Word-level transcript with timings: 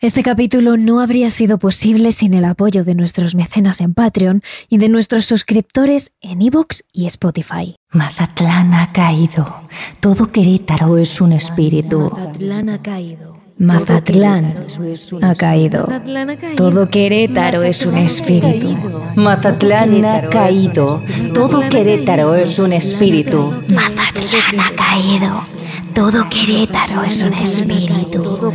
Este 0.00 0.22
capítulo 0.22 0.76
no 0.76 1.00
habría 1.00 1.28
sido 1.28 1.58
posible 1.58 2.12
sin 2.12 2.32
el 2.32 2.44
apoyo 2.44 2.84
de 2.84 2.94
nuestros 2.94 3.34
mecenas 3.34 3.80
en 3.80 3.94
Patreon 3.94 4.42
y 4.68 4.78
de 4.78 4.88
nuestros 4.88 5.24
suscriptores 5.24 6.12
en 6.20 6.40
iVoox 6.40 6.82
y 6.92 7.06
Spotify. 7.06 7.74
Mazatlán 7.90 8.74
ha 8.74 8.92
caído. 8.92 9.62
Todo 9.98 10.30
Querétaro 10.30 10.98
es 10.98 11.20
un 11.20 11.32
espíritu. 11.32 12.12
Mazatlán 12.12 12.68
ha 12.68 12.80
caído. 12.80 13.38
Mazatlán 13.58 14.54
ha 15.20 15.34
caído. 15.34 15.88
Todo 16.56 16.88
Querétaro 16.88 17.64
es 17.64 17.84
un 17.84 17.96
espíritu. 17.96 18.78
Mazatlán 19.16 20.04
ha 20.04 20.28
caído. 20.28 21.02
Todo 21.34 21.68
Querétaro 21.68 22.36
es 22.36 22.60
un 22.60 22.72
espíritu. 22.72 23.52
Mazatlán 23.68 24.60
ha 24.60 24.70
caído. 24.76 25.36
Todo 25.94 26.28
Querétaro 26.28 27.02
es 27.02 27.22
un 27.22 27.34
espíritu. 27.34 28.52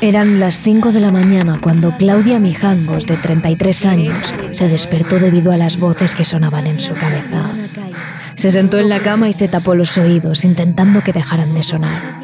Eran 0.00 0.40
las 0.40 0.62
5 0.62 0.92
de 0.92 1.00
la 1.00 1.12
mañana 1.12 1.58
cuando 1.62 1.96
Claudia 1.96 2.38
Mijangos, 2.38 3.06
de 3.06 3.16
33 3.16 3.86
años, 3.86 4.34
se 4.50 4.68
despertó 4.68 5.18
debido 5.18 5.52
a 5.52 5.56
las 5.56 5.78
voces 5.78 6.14
que 6.14 6.24
sonaban 6.24 6.66
en 6.66 6.80
su 6.80 6.94
cabeza. 6.94 7.50
Se 8.34 8.50
sentó 8.50 8.78
en 8.78 8.88
la 8.88 9.00
cama 9.00 9.28
y 9.28 9.32
se 9.32 9.48
tapó 9.48 9.74
los 9.74 9.96
oídos, 9.98 10.44
intentando 10.44 11.02
que 11.02 11.12
dejaran 11.12 11.54
de 11.54 11.62
sonar. 11.62 12.20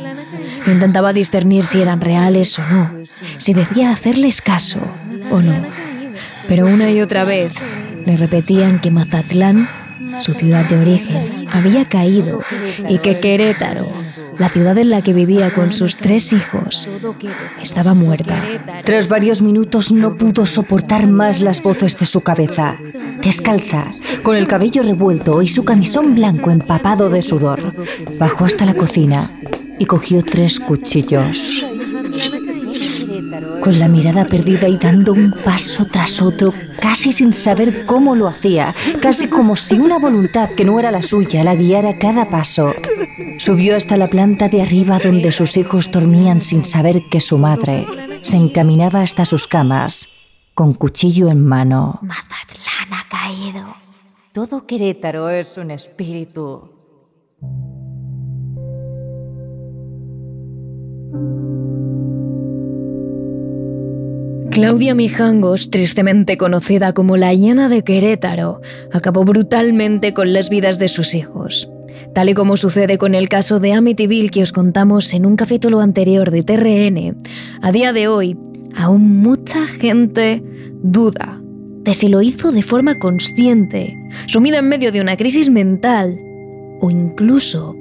Intentaba 0.66 1.12
discernir 1.12 1.64
si 1.64 1.80
eran 1.80 2.00
reales 2.00 2.58
o 2.58 2.62
no, 2.68 2.90
si 3.36 3.54
decía 3.54 3.90
hacerles 3.92 4.42
caso 4.42 4.80
o 5.30 5.40
no. 5.40 5.54
Pero 6.48 6.66
una 6.66 6.90
y 6.90 7.00
otra 7.00 7.24
vez 7.24 7.52
le 8.04 8.16
repetían 8.16 8.80
que 8.80 8.90
Mazatlán 8.90 9.68
su 10.20 10.34
ciudad 10.34 10.64
de 10.64 10.78
origen, 10.78 11.37
había 11.52 11.84
caído 11.86 12.40
y 12.88 12.98
que 12.98 13.20
Querétaro, 13.20 13.86
la 14.38 14.48
ciudad 14.48 14.78
en 14.78 14.90
la 14.90 15.02
que 15.02 15.12
vivía 15.12 15.52
con 15.52 15.72
sus 15.72 15.96
tres 15.96 16.32
hijos, 16.32 16.88
estaba 17.60 17.94
muerta. 17.94 18.42
Tras 18.84 19.08
varios 19.08 19.42
minutos 19.42 19.92
no 19.92 20.16
pudo 20.16 20.46
soportar 20.46 21.06
más 21.06 21.40
las 21.40 21.62
voces 21.62 21.98
de 21.98 22.06
su 22.06 22.20
cabeza. 22.20 22.76
Descalza, 23.22 23.90
con 24.22 24.36
el 24.36 24.46
cabello 24.46 24.82
revuelto 24.82 25.42
y 25.42 25.48
su 25.48 25.64
camisón 25.64 26.14
blanco 26.14 26.50
empapado 26.50 27.10
de 27.10 27.22
sudor, 27.22 27.74
bajó 28.18 28.44
hasta 28.44 28.64
la 28.64 28.74
cocina 28.74 29.30
y 29.78 29.86
cogió 29.86 30.22
tres 30.22 30.60
cuchillos. 30.60 31.66
Con 33.62 33.78
la 33.78 33.88
mirada 33.88 34.24
perdida 34.24 34.68
y 34.68 34.76
dando 34.76 35.12
un 35.12 35.32
paso 35.44 35.84
tras 35.84 36.22
otro, 36.22 36.52
casi 36.80 37.12
sin 37.12 37.32
saber 37.32 37.86
cómo 37.86 38.14
lo 38.14 38.28
hacía, 38.28 38.74
casi 39.00 39.28
como 39.28 39.56
si 39.56 39.78
una 39.78 39.98
voluntad 39.98 40.50
que 40.50 40.64
no 40.64 40.78
era 40.78 40.90
la 40.90 41.02
suya 41.02 41.42
la 41.44 41.54
guiara 41.54 41.98
cada 41.98 42.30
paso. 42.30 42.72
Subió 43.38 43.76
hasta 43.76 43.96
la 43.96 44.06
planta 44.06 44.48
de 44.48 44.62
arriba 44.62 44.98
donde 44.98 45.32
sus 45.32 45.56
hijos 45.56 45.90
dormían 45.90 46.40
sin 46.40 46.64
saber 46.64 47.02
que 47.10 47.20
su 47.20 47.38
madre 47.38 47.86
se 48.22 48.36
encaminaba 48.36 49.02
hasta 49.02 49.24
sus 49.24 49.46
camas, 49.46 50.08
con 50.54 50.74
cuchillo 50.74 51.28
en 51.28 51.44
mano. 51.44 51.98
Mazatlán 52.02 52.92
ha 52.92 53.08
caído. 53.08 53.74
Todo 54.32 54.66
Querétaro 54.66 55.30
es 55.30 55.56
un 55.56 55.70
espíritu. 55.70 56.70
Claudia 64.50 64.94
Mijangos, 64.94 65.68
tristemente 65.68 66.38
conocida 66.38 66.92
como 66.92 67.16
la 67.16 67.34
Llana 67.34 67.68
de 67.68 67.84
Querétaro, 67.84 68.60
acabó 68.92 69.24
brutalmente 69.24 70.14
con 70.14 70.32
las 70.32 70.48
vidas 70.48 70.78
de 70.78 70.88
sus 70.88 71.14
hijos. 71.14 71.70
Tal 72.14 72.30
y 72.30 72.34
como 72.34 72.56
sucede 72.56 72.96
con 72.96 73.14
el 73.14 73.28
caso 73.28 73.60
de 73.60 73.74
Amityville 73.74 74.30
que 74.30 74.42
os 74.42 74.52
contamos 74.52 75.12
en 75.12 75.26
un 75.26 75.36
capítulo 75.36 75.80
anterior 75.80 76.30
de 76.30 76.42
TRN, 76.42 77.16
a 77.60 77.72
día 77.72 77.92
de 77.92 78.08
hoy 78.08 78.36
aún 78.74 79.18
mucha 79.18 79.66
gente 79.66 80.42
duda 80.82 81.40
de 81.82 81.94
si 81.94 82.08
lo 82.08 82.22
hizo 82.22 82.50
de 82.50 82.62
forma 82.62 82.98
consciente, 82.98 83.96
sumida 84.26 84.58
en 84.58 84.68
medio 84.68 84.92
de 84.92 85.00
una 85.00 85.16
crisis 85.16 85.50
mental 85.50 86.18
o 86.80 86.90
incluso 86.90 87.76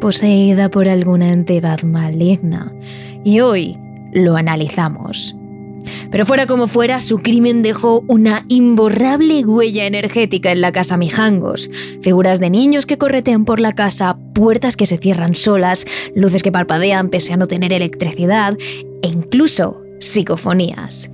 poseída 0.00 0.70
por 0.70 0.88
alguna 0.88 1.30
entidad 1.30 1.82
maligna. 1.82 2.72
Y 3.22 3.40
hoy 3.40 3.76
lo 4.12 4.36
analizamos. 4.36 5.36
Pero 6.10 6.26
fuera 6.26 6.46
como 6.46 6.68
fuera, 6.68 7.00
su 7.00 7.18
crimen 7.18 7.62
dejó 7.62 8.04
una 8.08 8.44
imborrable 8.48 9.44
huella 9.44 9.86
energética 9.86 10.52
en 10.52 10.60
la 10.60 10.72
casa 10.72 10.96
Mijangos. 10.96 11.70
Figuras 12.02 12.40
de 12.40 12.50
niños 12.50 12.86
que 12.86 12.98
corretean 12.98 13.44
por 13.44 13.60
la 13.60 13.74
casa, 13.74 14.16
puertas 14.34 14.76
que 14.76 14.86
se 14.86 14.98
cierran 14.98 15.34
solas, 15.34 15.86
luces 16.14 16.42
que 16.42 16.52
parpadean 16.52 17.08
pese 17.08 17.32
a 17.32 17.36
no 17.36 17.46
tener 17.46 17.72
electricidad 17.72 18.56
e 19.02 19.08
incluso 19.08 19.82
psicofonías. 20.00 21.10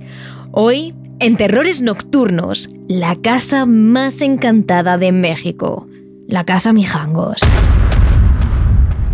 Hoy, 0.51 0.93
en 1.19 1.37
Terrores 1.37 1.81
Nocturnos, 1.81 2.69
la 2.87 3.15
casa 3.15 3.65
más 3.65 4.21
encantada 4.21 4.97
de 4.97 5.11
México, 5.11 5.87
la 6.27 6.43
casa 6.43 6.73
Mijangos. 6.73 7.41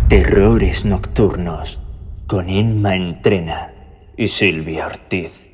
Terrores 0.08 0.84
Nocturnos 0.84 1.78
con 2.26 2.48
Inma 2.48 2.96
Entrena 2.96 3.72
y 4.16 4.26
Silvia 4.26 4.86
Ortiz. 4.86 5.49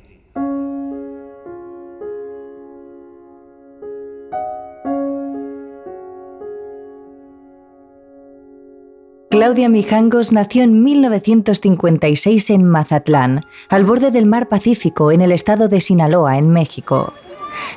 Claudia 9.29 9.67
Mijangos 9.67 10.31
nació 10.31 10.63
en 10.63 10.83
1956 10.83 12.49
en 12.49 12.63
Mazatlán, 12.63 13.45
al 13.67 13.83
borde 13.83 14.09
del 14.09 14.25
mar 14.25 14.47
Pacífico, 14.47 15.11
en 15.11 15.19
el 15.19 15.33
estado 15.33 15.67
de 15.67 15.81
Sinaloa, 15.81 16.37
en 16.37 16.49
México. 16.49 17.13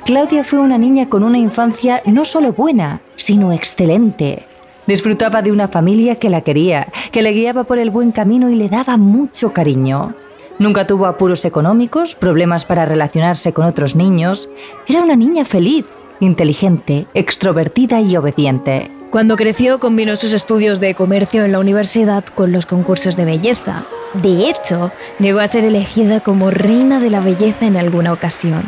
Claudia 0.05 0.45
fue 0.45 0.59
una 0.59 0.77
niña 0.77 1.09
con 1.09 1.23
una 1.23 1.37
infancia 1.37 2.03
no 2.05 2.23
solo 2.23 2.53
buena, 2.53 3.01
sino 3.17 3.51
excelente. 3.51 4.45
Disfrutaba 4.87 5.41
de 5.41 5.51
una 5.51 5.67
familia 5.67 6.15
que 6.15 6.29
la 6.29 6.39
quería, 6.39 6.87
que 7.11 7.21
le 7.21 7.33
guiaba 7.33 7.65
por 7.65 7.79
el 7.79 7.89
buen 7.89 8.13
camino 8.13 8.49
y 8.49 8.55
le 8.55 8.69
daba 8.69 8.95
mucho 8.95 9.51
cariño. 9.51 10.15
Nunca 10.57 10.87
tuvo 10.87 11.05
apuros 11.05 11.43
económicos, 11.43 12.15
problemas 12.15 12.63
para 12.63 12.85
relacionarse 12.85 13.51
con 13.51 13.65
otros 13.65 13.95
niños. 13.95 14.49
Era 14.87 15.03
una 15.03 15.17
niña 15.17 15.43
feliz, 15.43 15.85
inteligente, 16.21 17.07
extrovertida 17.13 17.99
y 17.99 18.15
obediente. 18.15 19.00
Cuando 19.11 19.35
creció 19.35 19.81
combinó 19.81 20.15
sus 20.15 20.31
estudios 20.31 20.79
de 20.79 20.95
comercio 20.95 21.43
en 21.43 21.51
la 21.51 21.59
universidad 21.59 22.23
con 22.23 22.53
los 22.53 22.65
concursos 22.65 23.17
de 23.17 23.25
belleza. 23.25 23.83
De 24.13 24.49
hecho, 24.49 24.93
llegó 25.19 25.39
a 25.39 25.49
ser 25.49 25.65
elegida 25.65 26.21
como 26.21 26.49
reina 26.49 27.01
de 27.01 27.09
la 27.09 27.19
belleza 27.19 27.65
en 27.65 27.75
alguna 27.75 28.13
ocasión. 28.13 28.63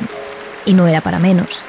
Y 0.65 0.73
no 0.73 0.85
era 0.85 0.99
para 0.99 1.17
menos. 1.17 1.63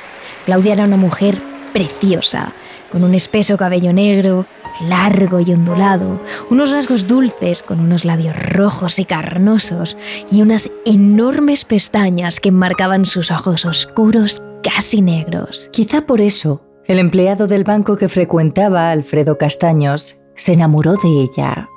Claudia 0.45 0.73
era 0.73 0.85
una 0.87 0.97
mujer 0.97 1.39
preciosa, 1.73 2.53
con 2.91 3.05
un 3.05 3.15
espeso 3.15 3.57
cabello 3.57 3.93
negro, 3.93 4.45
largo 4.89 5.39
y 5.39 5.53
ondulado, 5.53 6.21
unos 6.51 6.73
rasgos 6.73 7.07
dulces 7.07 7.63
con 7.63 7.79
unos 7.79 8.05
labios 8.05 8.35
rojos 8.35 8.99
y 8.99 9.05
carnosos 9.05 9.97
y 10.33 10.43
unas 10.43 10.69
enormes 10.85 11.65
pestañas 11.65 12.41
que 12.41 12.51
marcaban 12.51 13.07
sus 13.07 13.31
ojos 13.31 13.65
oscuros 13.67 14.43
casi 14.65 15.01
negros. 15.01 15.71
Quizá 15.73 16.01
por 16.01 16.21
eso 16.21 16.61
el 16.87 16.99
empleado 16.99 17.47
del 17.47 17.65
banco 17.65 17.97
que 17.97 18.09
frecuentaba, 18.09 18.91
Alfredo 18.91 19.39
Castaños, 19.39 20.21
se 20.35 20.53
enamoró 20.53 20.93
de 20.93 21.09
ella. 21.09 21.69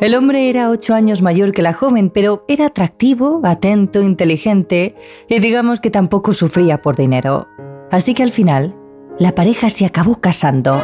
El 0.00 0.14
hombre 0.14 0.48
era 0.48 0.70
ocho 0.70 0.94
años 0.94 1.22
mayor 1.22 1.52
que 1.52 1.62
la 1.62 1.72
joven, 1.72 2.10
pero 2.10 2.44
era 2.48 2.66
atractivo, 2.66 3.40
atento, 3.44 4.02
inteligente 4.02 4.94
y 5.28 5.38
digamos 5.38 5.80
que 5.80 5.90
tampoco 5.90 6.32
sufría 6.32 6.82
por 6.82 6.96
dinero. 6.96 7.46
Así 7.90 8.14
que 8.14 8.22
al 8.22 8.32
final, 8.32 8.74
la 9.18 9.34
pareja 9.34 9.70
se 9.70 9.86
acabó 9.86 10.20
casando. 10.20 10.82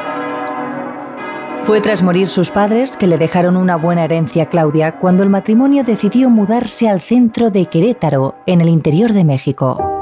Fue 1.62 1.80
tras 1.80 2.02
morir 2.02 2.26
sus 2.26 2.50
padres 2.50 2.96
que 2.96 3.06
le 3.06 3.18
dejaron 3.18 3.56
una 3.56 3.76
buena 3.76 4.04
herencia 4.04 4.44
a 4.44 4.48
Claudia 4.48 4.98
cuando 4.98 5.22
el 5.22 5.30
matrimonio 5.30 5.84
decidió 5.84 6.28
mudarse 6.28 6.88
al 6.88 7.00
centro 7.00 7.50
de 7.50 7.66
Querétaro, 7.66 8.34
en 8.46 8.60
el 8.60 8.68
interior 8.68 9.12
de 9.12 9.24
México. 9.24 10.01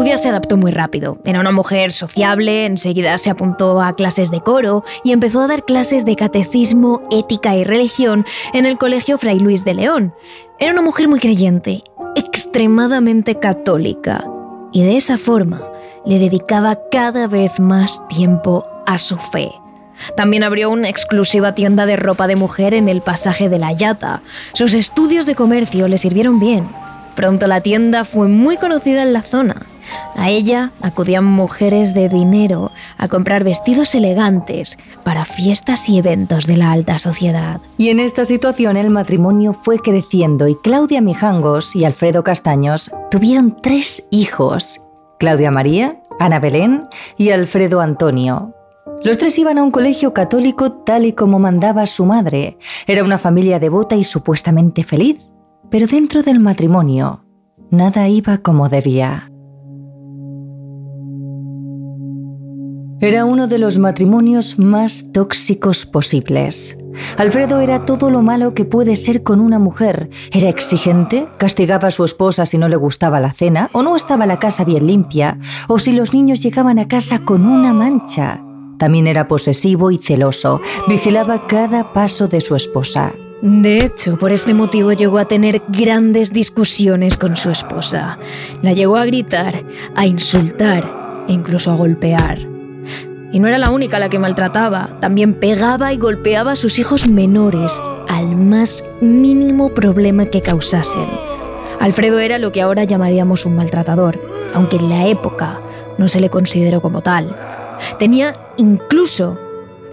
Claudia 0.00 0.16
se 0.16 0.30
adaptó 0.30 0.56
muy 0.56 0.70
rápido. 0.70 1.18
Era 1.26 1.40
una 1.40 1.52
mujer 1.52 1.92
sociable, 1.92 2.64
enseguida 2.64 3.18
se 3.18 3.28
apuntó 3.28 3.82
a 3.82 3.94
clases 3.94 4.30
de 4.30 4.40
coro 4.40 4.82
y 5.04 5.12
empezó 5.12 5.42
a 5.42 5.46
dar 5.46 5.66
clases 5.66 6.06
de 6.06 6.16
catecismo, 6.16 7.02
ética 7.10 7.54
y 7.54 7.64
religión 7.64 8.24
en 8.54 8.64
el 8.64 8.78
Colegio 8.78 9.18
Fray 9.18 9.38
Luis 9.38 9.62
de 9.62 9.74
León. 9.74 10.14
Era 10.58 10.72
una 10.72 10.80
mujer 10.80 11.06
muy 11.06 11.20
creyente, 11.20 11.84
extremadamente 12.16 13.34
católica, 13.34 14.24
y 14.72 14.82
de 14.84 14.96
esa 14.96 15.18
forma 15.18 15.60
le 16.06 16.18
dedicaba 16.18 16.78
cada 16.90 17.26
vez 17.26 17.60
más 17.60 18.02
tiempo 18.08 18.66
a 18.86 18.96
su 18.96 19.18
fe. 19.18 19.52
También 20.16 20.44
abrió 20.44 20.70
una 20.70 20.88
exclusiva 20.88 21.54
tienda 21.54 21.84
de 21.84 21.96
ropa 21.96 22.26
de 22.26 22.36
mujer 22.36 22.72
en 22.72 22.88
el 22.88 23.02
pasaje 23.02 23.50
de 23.50 23.58
la 23.58 23.72
Yata. 23.72 24.22
Sus 24.54 24.72
estudios 24.72 25.26
de 25.26 25.34
comercio 25.34 25.88
le 25.88 25.98
sirvieron 25.98 26.40
bien 26.40 26.66
Pronto 27.20 27.46
la 27.46 27.60
tienda 27.60 28.04
fue 28.06 28.28
muy 28.28 28.56
conocida 28.56 29.02
en 29.02 29.12
la 29.12 29.20
zona. 29.20 29.66
A 30.16 30.30
ella 30.30 30.72
acudían 30.82 31.24
mujeres 31.24 31.94
de 31.94 32.08
dinero 32.08 32.70
a 32.98 33.08
comprar 33.08 33.44
vestidos 33.44 33.94
elegantes 33.94 34.78
para 35.04 35.24
fiestas 35.24 35.88
y 35.88 35.98
eventos 35.98 36.46
de 36.46 36.56
la 36.56 36.72
alta 36.72 36.98
sociedad. 36.98 37.60
Y 37.78 37.88
en 37.88 38.00
esta 38.00 38.24
situación 38.24 38.76
el 38.76 38.90
matrimonio 38.90 39.52
fue 39.52 39.78
creciendo 39.78 40.48
y 40.48 40.56
Claudia 40.56 41.00
Mijangos 41.00 41.74
y 41.74 41.84
Alfredo 41.84 42.22
Castaños 42.24 42.90
tuvieron 43.10 43.56
tres 43.62 44.06
hijos. 44.10 44.80
Claudia 45.18 45.50
María, 45.50 46.00
Ana 46.18 46.38
Belén 46.38 46.86
y 47.16 47.30
Alfredo 47.30 47.80
Antonio. 47.80 48.54
Los 49.02 49.16
tres 49.16 49.38
iban 49.38 49.56
a 49.56 49.62
un 49.62 49.70
colegio 49.70 50.12
católico 50.12 50.72
tal 50.72 51.06
y 51.06 51.14
como 51.14 51.38
mandaba 51.38 51.86
su 51.86 52.04
madre. 52.04 52.58
Era 52.86 53.02
una 53.02 53.16
familia 53.16 53.58
devota 53.58 53.96
y 53.96 54.04
supuestamente 54.04 54.84
feliz. 54.84 55.26
Pero 55.70 55.86
dentro 55.86 56.22
del 56.22 56.40
matrimonio, 56.40 57.24
nada 57.70 58.08
iba 58.08 58.38
como 58.38 58.68
debía. 58.68 59.29
Era 63.02 63.24
uno 63.24 63.46
de 63.46 63.58
los 63.58 63.78
matrimonios 63.78 64.58
más 64.58 65.10
tóxicos 65.10 65.86
posibles. 65.86 66.76
Alfredo 67.16 67.60
era 67.60 67.86
todo 67.86 68.10
lo 68.10 68.20
malo 68.20 68.52
que 68.52 68.66
puede 68.66 68.94
ser 68.96 69.22
con 69.22 69.40
una 69.40 69.58
mujer. 69.58 70.10
Era 70.32 70.50
exigente, 70.50 71.26
castigaba 71.38 71.88
a 71.88 71.92
su 71.92 72.04
esposa 72.04 72.44
si 72.44 72.58
no 72.58 72.68
le 72.68 72.76
gustaba 72.76 73.18
la 73.18 73.32
cena, 73.32 73.70
o 73.72 73.82
no 73.82 73.96
estaba 73.96 74.26
la 74.26 74.38
casa 74.38 74.64
bien 74.64 74.86
limpia, 74.86 75.38
o 75.66 75.78
si 75.78 75.92
los 75.92 76.12
niños 76.12 76.42
llegaban 76.42 76.78
a 76.78 76.88
casa 76.88 77.20
con 77.20 77.46
una 77.46 77.72
mancha. 77.72 78.42
También 78.78 79.06
era 79.06 79.28
posesivo 79.28 79.90
y 79.90 79.96
celoso, 79.96 80.60
vigilaba 80.86 81.46
cada 81.46 81.94
paso 81.94 82.28
de 82.28 82.42
su 82.42 82.54
esposa. 82.54 83.14
De 83.40 83.78
hecho, 83.78 84.18
por 84.18 84.30
este 84.30 84.52
motivo 84.52 84.92
llegó 84.92 85.16
a 85.16 85.24
tener 85.24 85.62
grandes 85.68 86.34
discusiones 86.34 87.16
con 87.16 87.34
su 87.34 87.48
esposa. 87.48 88.18
La 88.60 88.74
llegó 88.74 88.98
a 88.98 89.06
gritar, 89.06 89.54
a 89.94 90.06
insultar 90.06 90.84
e 91.28 91.32
incluso 91.32 91.70
a 91.70 91.76
golpear. 91.76 92.49
Y 93.32 93.38
no 93.38 93.48
era 93.48 93.58
la 93.58 93.70
única 93.70 93.98
la 93.98 94.08
que 94.08 94.18
maltrataba, 94.18 94.90
también 95.00 95.34
pegaba 95.34 95.92
y 95.92 95.96
golpeaba 95.98 96.52
a 96.52 96.56
sus 96.56 96.78
hijos 96.78 97.08
menores 97.08 97.80
al 98.08 98.34
más 98.36 98.84
mínimo 99.00 99.72
problema 99.72 100.26
que 100.26 100.40
causasen. 100.40 101.06
Alfredo 101.78 102.18
era 102.18 102.38
lo 102.38 102.52
que 102.52 102.60
ahora 102.60 102.84
llamaríamos 102.84 103.46
un 103.46 103.56
maltratador, 103.56 104.20
aunque 104.52 104.76
en 104.76 104.88
la 104.88 105.06
época 105.06 105.60
no 105.96 106.08
se 106.08 106.20
le 106.20 106.28
consideró 106.28 106.80
como 106.80 107.02
tal. 107.02 107.36
Tenía 107.98 108.36
incluso 108.56 109.38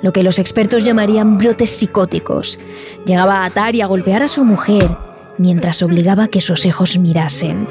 lo 0.02 0.12
que 0.14 0.24
los 0.24 0.40
expertos 0.40 0.84
llamarían 0.84 1.38
brotes 1.38 1.70
psicóticos. 1.70 2.60
Llegaba 3.06 3.38
a 3.38 3.46
atar 3.46 3.76
y 3.76 3.82
a 3.82 3.88
golpear 3.88 4.24
a 4.24 4.28
su 4.28 4.44
mujer 4.44 4.88
mientras 5.38 5.82
obligaba 5.84 6.24
a 6.24 6.28
que 6.28 6.42
sus 6.42 6.66
hijos 6.66 6.98
mirasen. 6.98 7.68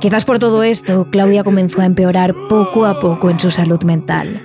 Quizás 0.00 0.24
por 0.24 0.38
todo 0.38 0.62
esto, 0.62 1.06
Claudia 1.10 1.44
comenzó 1.44 1.80
a 1.80 1.86
empeorar 1.86 2.34
poco 2.48 2.86
a 2.86 3.00
poco 3.00 3.30
en 3.30 3.40
su 3.40 3.50
salud 3.50 3.82
mental. 3.82 4.40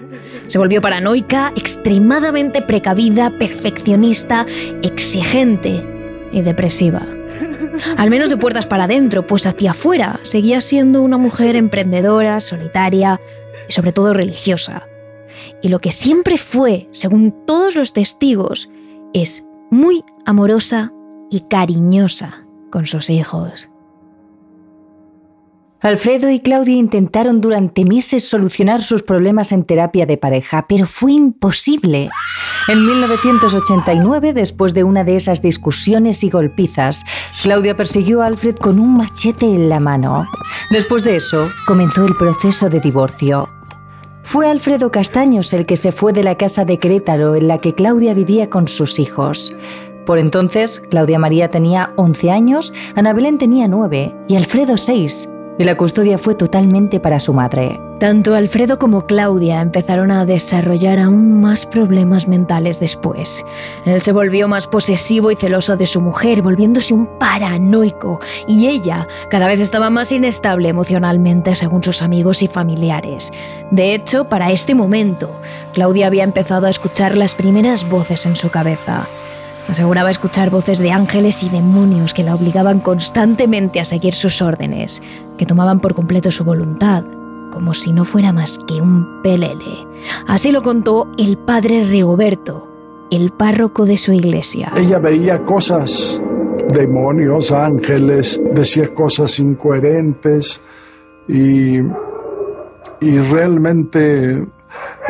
Se 0.53 0.59
volvió 0.59 0.81
paranoica, 0.81 1.51
extremadamente 1.55 2.61
precavida, 2.61 3.35
perfeccionista, 3.39 4.45
exigente 4.83 5.83
y 6.31 6.44
depresiva. 6.44 7.07
Al 7.97 8.11
menos 8.11 8.29
de 8.29 8.38
puertas 8.38 8.67
para 8.67 8.83
adentro, 8.83 9.25
pues 9.25 9.47
hacia 9.47 9.71
afuera 9.71 10.19
seguía 10.21 10.61
siendo 10.61 11.01
una 11.01 11.17
mujer 11.17 11.55
emprendedora, 11.55 12.39
solitaria 12.39 13.19
y 13.67 13.73
sobre 13.73 13.94
todo 13.94 14.13
religiosa. 14.13 14.83
Y 15.63 15.69
lo 15.69 15.79
que 15.79 15.91
siempre 15.91 16.38
fue, 16.38 16.88
según 16.91 17.31
todos 17.47 17.75
los 17.75 17.91
testigos, 17.91 18.69
es 19.11 19.44
muy 19.71 20.03
amorosa 20.27 20.94
y 21.31 21.39
cariñosa 21.49 22.45
con 22.69 22.85
sus 22.85 23.09
hijos. 23.09 23.71
Alfredo 25.83 26.30
y 26.30 26.39
Claudia 26.39 26.77
intentaron 26.77 27.41
durante 27.41 27.83
meses 27.83 28.25
solucionar 28.25 28.81
sus 28.81 29.03
problemas 29.03 29.51
en 29.51 29.65
terapia 29.65 30.06
de 30.06 30.15
pareja, 30.15 30.65
pero 30.65 30.88
fue 30.88 31.12
imposible. 31.12 32.09
En 32.69 32.85
1989, 32.85 34.31
después 34.31 34.74
de 34.74 34.85
una 34.85 35.03
de 35.03 35.18
esas 35.18 35.41
discusiones 35.41 36.24
y 36.24 36.30
golpizas, 36.30 37.03
Claudia 37.41 37.75
persiguió 37.75 38.21
a 38.21 38.27
Alfred 38.27 38.56
con 38.56 38.80
un 38.80 38.95
machete 38.95 39.45
en 39.45 39.68
la 39.68 39.81
mano. 39.81 40.25
Después 40.71 41.03
de 41.03 41.18
eso, 41.18 41.50
comenzó 41.68 42.06
el 42.06 42.15
proceso 42.15 42.69
de 42.69 42.80
divorcio. 42.80 43.50
Fue 44.24 44.50
Alfredo 44.50 44.89
Castaños 44.89 45.51
el 45.51 45.65
que 45.65 45.75
se 45.75 45.91
fue 45.91 46.13
de 46.13 46.24
la 46.24 46.38
casa 46.38 46.63
de 46.63 46.80
Querétaro 46.80 47.35
en 47.35 47.50
la 47.50 47.57
que 47.57 47.75
Claudia 47.75 48.13
vivía 48.13 48.50
con 48.50 48.69
sus 48.69 49.00
hijos. 49.00 49.53
Por 50.06 50.18
entonces, 50.18 50.81
Claudia 50.89 51.19
María 51.19 51.51
tenía 51.51 51.91
11 51.97 52.31
años, 52.31 52.74
Ana 52.95 53.12
Belén 53.12 53.38
tenía 53.38 53.68
9 53.68 54.15
y 54.30 54.38
Alfredo 54.38 54.77
6 54.77 55.27
y 55.57 55.63
la 55.63 55.77
custodia 55.77 56.17
fue 56.17 56.35
totalmente 56.35 57.00
para 57.00 57.19
su 57.19 57.33
madre. 57.33 57.79
Tanto 58.00 58.35
Alfredo 58.35 58.79
como 58.79 59.03
Claudia 59.03 59.61
empezaron 59.61 60.11
a 60.11 60.25
desarrollar 60.25 61.00
aún 61.00 61.39
más 61.39 61.65
problemas 61.65 62.27
mentales 62.27 62.79
después. 62.79 63.45
Él 63.85 64.01
se 64.01 64.11
volvió 64.11 64.47
más 64.47 64.67
posesivo 64.67 65.31
y 65.31 65.35
celoso 65.35 65.77
de 65.77 65.88
su 65.88 66.01
mujer, 66.01 66.41
volviéndose 66.41 66.94
un 66.94 67.07
paranoico, 67.17 68.19
y 68.47 68.67
ella 68.67 69.07
cada 69.29 69.47
vez 69.47 69.59
estaba 69.59 69.89
más 69.89 70.11
inestable 70.11 70.69
emocionalmente 70.69 71.56
según 71.56 71.83
sus 71.83 72.01
amigos 72.01 72.44
y 72.44 72.47
familiares. 72.47 73.31
De 73.71 73.94
hecho, 73.94 74.25
para 74.25 74.51
este 74.51 74.75
momento, 74.75 75.29
Claudia 75.73 76.07
había 76.07 76.23
empezado 76.23 76.67
a 76.67 76.71
escuchar 76.71 77.15
las 77.15 77.35
primeras 77.35 77.88
voces 77.89 78.25
en 78.25 78.35
su 78.35 78.49
cabeza. 78.49 79.07
Aseguraba 79.69 80.12
escuchar 80.12 80.50
voces 80.50 80.80
de 80.80 80.92
ángeles 80.92 81.42
y 81.42 81.50
demonios 81.50 82.13
que 82.13 82.24
la 82.24 82.36
obligaban 82.36 82.80
constantemente 82.80 83.80
a 83.80 83.86
seguir 83.86 84.13
sus 84.13 84.42
órdenes, 84.42 85.01
que 85.38 85.45
tomaban 85.45 85.80
por 85.80 85.94
completo 85.95 86.31
su 86.31 86.44
voluntad, 86.44 87.04
como 87.51 87.74
si 87.74 87.94
no 87.94 88.04
fuera 88.04 88.33
más 88.33 88.60
que 88.68 88.81
un 88.81 89.21
pelele. 89.21 89.88
Así 90.27 90.51
lo 90.51 90.62
contó 90.62 91.07
el 91.18 91.38
padre 91.38 91.86
Rigoberto, 91.86 92.68
el 93.10 93.31
párroco 93.31 93.86
de 93.86 93.98
su 93.98 94.12
iglesia. 94.12 94.71
Ella 94.75 95.00
veía 95.00 95.44
cosas, 95.45 96.21
demonios, 96.74 97.51
ángeles, 97.51 98.42
decía 98.54 98.94
cosas 98.94 99.39
incoherentes 99.39 100.62
y, 101.27 101.77
y 103.00 103.19
realmente 103.30 104.45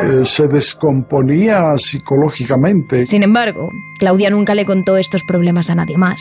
eh, 0.00 0.24
se 0.24 0.48
descomponía 0.48 1.76
psicológicamente. 1.76 3.06
Sin 3.06 3.22
embargo, 3.22 3.70
Claudia 3.98 4.30
nunca 4.30 4.54
le 4.54 4.64
contó 4.64 4.96
estos 4.96 5.22
problemas 5.24 5.70
a 5.70 5.76
nadie 5.76 5.96
más. 5.96 6.20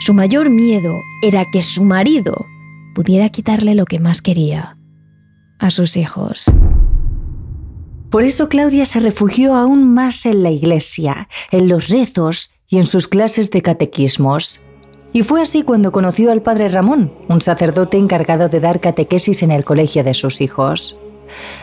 Su 0.00 0.14
mayor 0.14 0.50
miedo 0.50 1.00
era 1.22 1.44
que 1.50 1.62
su 1.62 1.84
marido 1.84 2.46
pudiera 2.94 3.28
quitarle 3.28 3.74
lo 3.74 3.84
que 3.84 4.00
más 4.00 4.22
quería, 4.22 4.76
a 5.58 5.70
sus 5.70 5.96
hijos. 5.96 6.46
Por 8.10 8.22
eso 8.22 8.48
Claudia 8.48 8.86
se 8.86 9.00
refugió 9.00 9.54
aún 9.54 9.92
más 9.92 10.24
en 10.26 10.42
la 10.42 10.50
iglesia, 10.50 11.28
en 11.50 11.68
los 11.68 11.88
rezos 11.88 12.54
y 12.68 12.78
en 12.78 12.86
sus 12.86 13.08
clases 13.08 13.50
de 13.50 13.62
catequismos. 13.62 14.60
Y 15.12 15.22
fue 15.22 15.40
así 15.40 15.62
cuando 15.62 15.92
conoció 15.92 16.32
al 16.32 16.42
padre 16.42 16.68
Ramón, 16.68 17.12
un 17.28 17.40
sacerdote 17.40 17.96
encargado 17.96 18.48
de 18.48 18.60
dar 18.60 18.80
catequesis 18.80 19.42
en 19.42 19.52
el 19.52 19.64
colegio 19.64 20.02
de 20.02 20.14
sus 20.14 20.40
hijos. 20.40 20.96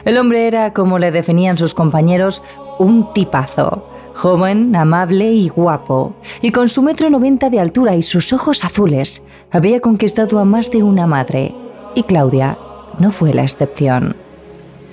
El 0.05 0.17
hombre 0.17 0.47
era, 0.47 0.73
como 0.73 0.99
le 0.99 1.11
definían 1.11 1.57
sus 1.57 1.73
compañeros, 1.73 2.41
un 2.79 3.13
tipazo, 3.13 3.87
joven, 4.13 4.75
amable 4.75 5.31
y 5.31 5.49
guapo, 5.49 6.13
y 6.41 6.51
con 6.51 6.69
su 6.69 6.81
metro 6.81 7.09
noventa 7.09 7.49
de 7.49 7.59
altura 7.59 7.95
y 7.95 8.01
sus 8.01 8.33
ojos 8.33 8.63
azules, 8.63 9.23
había 9.51 9.79
conquistado 9.79 10.39
a 10.39 10.45
más 10.45 10.71
de 10.71 10.83
una 10.83 11.07
madre, 11.07 11.53
y 11.95 12.03
Claudia 12.03 12.57
no 12.99 13.11
fue 13.11 13.33
la 13.33 13.43
excepción. 13.43 14.15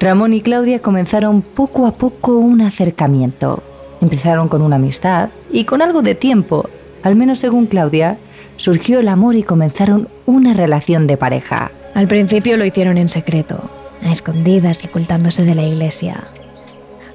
Ramón 0.00 0.32
y 0.32 0.40
Claudia 0.40 0.80
comenzaron 0.80 1.42
poco 1.42 1.86
a 1.86 1.92
poco 1.92 2.36
un 2.38 2.60
acercamiento. 2.60 3.62
Empezaron 4.00 4.48
con 4.48 4.62
una 4.62 4.76
amistad 4.76 5.30
y 5.50 5.64
con 5.64 5.82
algo 5.82 6.02
de 6.02 6.14
tiempo, 6.14 6.68
al 7.02 7.16
menos 7.16 7.40
según 7.40 7.66
Claudia, 7.66 8.16
surgió 8.56 9.00
el 9.00 9.08
amor 9.08 9.34
y 9.34 9.42
comenzaron 9.42 10.08
una 10.26 10.52
relación 10.52 11.08
de 11.08 11.16
pareja. 11.16 11.72
Al 11.94 12.06
principio 12.06 12.56
lo 12.56 12.64
hicieron 12.64 12.96
en 12.96 13.08
secreto, 13.08 13.70
a 14.02 14.12
escondidas 14.12 14.84
y 14.84 14.88
ocultándose 14.88 15.44
de 15.44 15.54
la 15.54 15.64
iglesia. 15.64 16.24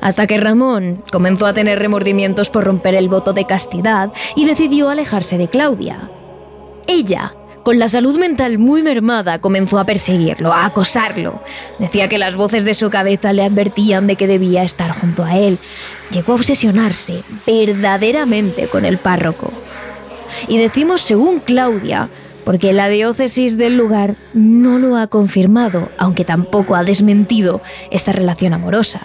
Hasta 0.02 0.28
que 0.28 0.38
Ramón 0.38 1.04
comenzó 1.12 1.46
a 1.46 1.54
tener 1.54 1.80
remordimientos 1.80 2.50
por 2.50 2.66
romper 2.66 2.96
el 2.96 3.08
voto 3.08 3.34
de 3.34 3.46
castidad 3.46 4.12
y 4.36 4.46
decidió 4.46 4.90
alejarse 4.90 5.38
de 5.38 5.48
Claudia. 5.48 6.10
Ella, 6.88 7.34
con 7.64 7.80
la 7.80 7.88
salud 7.88 8.20
mental 8.20 8.58
muy 8.58 8.84
mermada, 8.84 9.40
comenzó 9.40 9.80
a 9.80 9.86
perseguirlo, 9.86 10.52
a 10.52 10.66
acosarlo. 10.66 11.42
Decía 11.80 12.10
que 12.10 12.18
las 12.18 12.36
voces 12.36 12.66
de 12.66 12.74
su 12.74 12.90
cabeza 12.90 13.32
le 13.32 13.44
advertían 13.44 14.06
de 14.06 14.18
que 14.18 14.28
debía 14.28 14.64
estar 14.64 14.92
junto 14.92 15.24
a 15.24 15.38
él. 15.38 15.58
Llegó 16.12 16.34
a 16.34 16.36
obsesionarse 16.36 17.24
verdaderamente 17.48 18.68
con 18.68 18.84
el 18.84 18.98
párroco. 18.98 19.54
Y 20.50 20.58
decimos 20.58 21.00
según 21.00 21.40
Claudia, 21.40 22.10
porque 22.46 22.74
la 22.74 22.90
diócesis 22.90 23.58
del 23.58 23.78
lugar 23.78 24.16
no 24.34 24.80
lo 24.80 24.96
ha 24.96 25.08
confirmado, 25.08 25.90
aunque 25.98 26.26
tampoco 26.26 26.76
ha 26.76 26.84
desmentido 26.84 27.62
esta 27.92 28.12
relación 28.12 28.54
amorosa. 28.54 29.02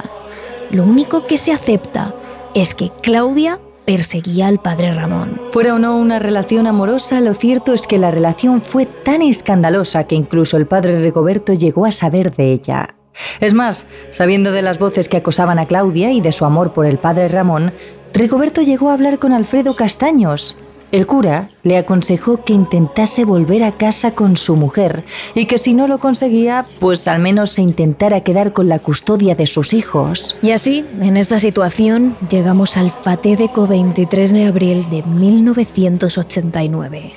Lo 0.71 0.85
único 0.85 1.27
que 1.27 1.39
se 1.39 1.53
acepta 1.53 2.15
es 2.55 2.75
que 2.75 2.91
Claudia 3.03 3.59
perseguía 3.87 4.49
al 4.49 4.61
padre 4.61 4.93
Ramón. 4.93 5.41
Fuera 5.51 5.75
o 5.75 5.79
no 5.79 5.97
una 5.97 6.19
relación 6.19 6.67
amorosa, 6.67 7.21
lo 7.21 7.33
cierto 7.33 7.73
es 7.73 7.87
que 7.87 7.97
la 7.97 8.11
relación 8.11 8.61
fue 8.61 8.85
tan 8.85 9.23
escandalosa 9.23 10.05
que 10.05 10.15
incluso 10.15 10.59
el 10.59 10.67
padre 10.67 11.01
Rigoberto 11.01 11.55
llegó 11.55 11.87
a 11.87 11.93
saber 11.93 12.37
de 12.37 12.53
ella. 12.53 12.95
Es 13.41 13.55
más, 13.55 13.87
sabiendo 14.11 14.53
de 14.53 14.61
las 14.63 14.79
voces 14.79 15.09
que 15.09 15.17
acosaban 15.17 15.59
a 15.59 15.67
Claudia 15.67 16.13
y 16.13 16.21
de 16.21 16.33
su 16.33 16.45
amor 16.45 16.75
por 16.75 16.85
el 16.85 16.99
padre 16.99 17.29
Ramón, 17.29 17.73
Rigoberto 18.13 18.63
llegó 18.63 18.91
a 18.91 18.95
hablar 18.95 19.19
con 19.19 19.33
Alfredo 19.33 19.75
Castaños, 19.75 20.57
el 20.91 21.07
cura 21.07 21.51
le 21.63 21.77
aconsejó 21.77 22.43
que 22.45 22.55
intentase 22.55 23.25
volver 23.25 23.63
a 23.65 23.73
casa 23.73 24.13
con 24.13 24.37
su 24.37 24.57
mujer 24.57 25.05
y 25.35 25.45
que 25.47 25.59
si 25.59 25.75
no 25.75 25.87
lo 25.87 25.99
conseguía, 25.99 26.65
pues 26.81 27.07
al 27.09 27.21
menos 27.21 27.51
se 27.51 27.61
intentara 27.63 28.23
quedar 28.23 28.53
con 28.53 28.69
la 28.69 28.79
custodia 28.79 29.35
de 29.35 29.47
sus 29.47 29.75
hijos. 29.75 30.37
Y 30.41 30.53
así, 30.53 30.87
en 31.01 31.19
esta 31.19 31.39
situación, 31.39 32.17
llegamos 32.31 32.77
al 32.77 32.91
fatídico 32.91 33.67
23 33.67 34.33
de 34.33 34.47
abril 34.47 34.87
de 34.91 35.03
1989 35.03 37.13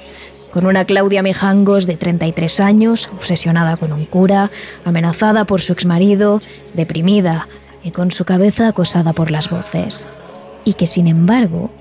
con 0.52 0.66
una 0.66 0.84
Claudia 0.84 1.24
Mijangos 1.24 1.88
de 1.88 1.96
33 1.96 2.60
años, 2.60 3.10
obsesionada 3.14 3.78
con 3.78 3.94
un 3.94 4.04
cura, 4.04 4.52
amenazada 4.84 5.46
por 5.46 5.62
su 5.62 5.72
exmarido, 5.72 6.42
deprimida 6.74 7.48
y 7.84 7.92
con 7.92 8.12
su 8.12 8.26
cabeza 8.26 8.68
acosada 8.68 9.14
por 9.14 9.32
las 9.32 9.50
voces. 9.50 10.10
Y 10.66 10.74
que 10.74 10.88
sin 10.88 11.08
embargo 11.08 11.72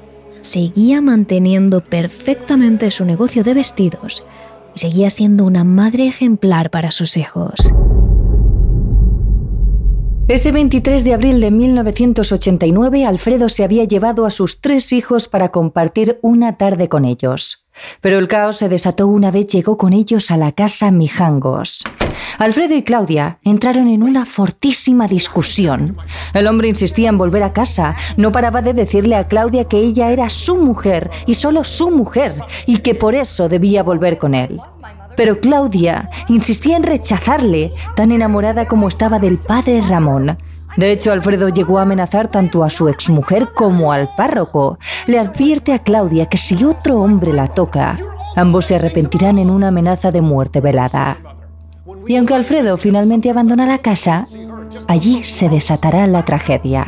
seguía 0.41 1.01
manteniendo 1.01 1.83
perfectamente 1.83 2.91
su 2.91 3.05
negocio 3.05 3.43
de 3.43 3.55
vestidos 3.55 4.25
y 4.75 4.79
seguía 4.79 5.11
siendo 5.11 5.45
una 5.45 5.65
madre 5.65 6.07
ejemplar 6.07 6.71
para 6.71 6.91
sus 6.91 7.17
hijos. 7.17 7.73
Ese 10.29 10.53
23 10.53 11.03
de 11.03 11.13
abril 11.13 11.41
de 11.41 11.51
1989, 11.51 13.05
Alfredo 13.05 13.49
se 13.49 13.65
había 13.65 13.83
llevado 13.83 14.27
a 14.27 14.31
sus 14.31 14.61
tres 14.61 14.93
hijos 14.93 15.27
para 15.27 15.49
compartir 15.51 16.21
una 16.23 16.57
tarde 16.57 16.89
con 16.89 17.05
ellos. 17.05 17.65
Pero 18.01 18.19
el 18.19 18.29
caos 18.29 18.59
se 18.59 18.69
desató 18.69 19.07
una 19.07 19.31
vez 19.31 19.47
llegó 19.47 19.77
con 19.77 19.93
ellos 19.93 20.31
a 20.31 20.37
la 20.37 20.53
casa 20.53 20.91
Mijangos. 20.91 21.85
Alfredo 22.39 22.75
y 22.75 22.83
Claudia 22.83 23.39
entraron 23.45 23.89
en 23.89 24.03
una 24.03 24.27
fortísima 24.27 25.07
discusión. 25.07 25.97
El 26.35 26.47
hombre 26.47 26.69
insistía 26.69 27.09
en 27.09 27.19
volver 27.19 27.43
a 27.43 27.53
casa, 27.53 27.97
no 28.17 28.33
paraba 28.33 28.63
de 28.63 28.73
decirle 28.73 29.17
a 29.17 29.29
Claudia 29.29 29.65
que 29.65 29.79
ella 29.79 30.11
era 30.11 30.31
su 30.31 30.57
mujer 30.57 31.11
y 31.27 31.35
solo 31.35 31.65
su 31.65 31.91
mujer, 31.91 32.33
y 32.67 32.79
que 32.79 32.95
por 32.95 33.15
eso 33.15 33.49
debía 33.49 33.83
volver 33.83 34.19
con 34.19 34.35
él. 34.35 34.61
Pero 35.17 35.41
Claudia 35.41 36.09
insistía 36.29 36.77
en 36.77 36.83
rechazarle, 36.83 37.73
tan 37.95 38.11
enamorada 38.11 38.67
como 38.67 38.89
estaba 38.89 39.19
del 39.19 39.39
padre 39.39 39.81
Ramón. 39.83 40.39
De 40.77 40.93
hecho, 40.93 41.13
Alfredo 41.13 41.49
llegó 41.49 41.79
a 41.79 41.83
amenazar 41.83 42.29
tanto 42.29 42.65
a 42.65 42.71
su 42.71 42.89
exmujer 42.89 43.49
como 43.53 43.93
al 43.93 44.09
párroco. 44.17 44.79
Le 45.07 45.19
advierte 45.19 45.73
a 45.73 45.81
Claudia 45.81 46.27
que 46.27 46.37
si 46.37 46.63
otro 46.65 47.01
hombre 47.01 47.33
la 47.33 47.49
toca, 47.49 47.97
ambos 48.37 48.67
se 48.67 48.77
arrepentirán 48.77 49.39
en 49.39 49.51
una 49.51 49.69
amenaza 49.69 50.13
de 50.13 50.23
muerte 50.23 50.61
velada. 50.61 51.19
Y 52.07 52.17
aunque 52.17 52.35
Alfredo 52.35 52.77
finalmente 52.77 53.31
abandona 53.31 53.67
la 53.67 53.79
casa, 53.79 54.27
allí 54.87 55.23
se 55.23 55.49
desatará 55.49 56.07
la 56.07 56.25
tragedia. 56.25 56.87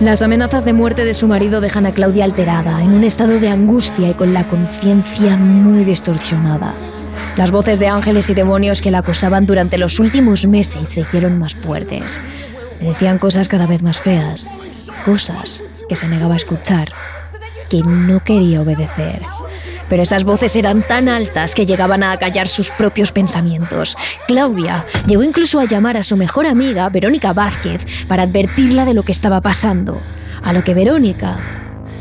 Las 0.00 0.20
amenazas 0.20 0.64
de 0.64 0.72
muerte 0.72 1.04
de 1.04 1.14
su 1.14 1.28
marido 1.28 1.60
dejan 1.60 1.86
a 1.86 1.92
Claudia 1.92 2.24
alterada, 2.24 2.82
en 2.82 2.92
un 2.92 3.04
estado 3.04 3.38
de 3.38 3.48
angustia 3.48 4.10
y 4.10 4.14
con 4.14 4.34
la 4.34 4.48
conciencia 4.48 5.36
muy 5.36 5.84
distorsionada. 5.84 6.74
Las 7.36 7.50
voces 7.50 7.78
de 7.78 7.88
ángeles 7.88 8.28
y 8.28 8.34
demonios 8.34 8.82
que 8.82 8.90
la 8.90 8.98
acosaban 8.98 9.46
durante 9.46 9.78
los 9.78 9.98
últimos 9.98 10.46
meses 10.46 10.90
se 10.90 11.00
hicieron 11.00 11.38
más 11.38 11.54
fuertes. 11.54 12.20
Le 12.78 12.88
decían 12.88 13.18
cosas 13.18 13.48
cada 13.48 13.66
vez 13.66 13.82
más 13.82 14.00
feas, 14.00 14.50
cosas 15.06 15.64
que 15.88 15.96
se 15.96 16.08
negaba 16.08 16.34
a 16.34 16.36
escuchar, 16.36 16.92
que 17.70 17.80
no 17.82 18.22
quería 18.22 18.60
obedecer. 18.60 19.22
Pero 19.88 20.02
esas 20.02 20.24
voces 20.24 20.56
eran 20.56 20.82
tan 20.82 21.08
altas 21.08 21.54
que 21.54 21.64
llegaban 21.64 22.02
a 22.02 22.12
acallar 22.12 22.48
sus 22.48 22.70
propios 22.70 23.12
pensamientos. 23.12 23.96
Claudia 24.26 24.84
llegó 25.06 25.22
incluso 25.22 25.58
a 25.58 25.64
llamar 25.64 25.96
a 25.96 26.02
su 26.02 26.18
mejor 26.18 26.46
amiga, 26.46 26.88
Verónica 26.90 27.32
Vázquez, 27.32 27.86
para 28.08 28.24
advertirla 28.24 28.84
de 28.84 28.94
lo 28.94 29.04
que 29.04 29.12
estaba 29.12 29.40
pasando. 29.40 29.98
A 30.42 30.52
lo 30.52 30.64
que 30.64 30.74
Verónica, 30.74 31.38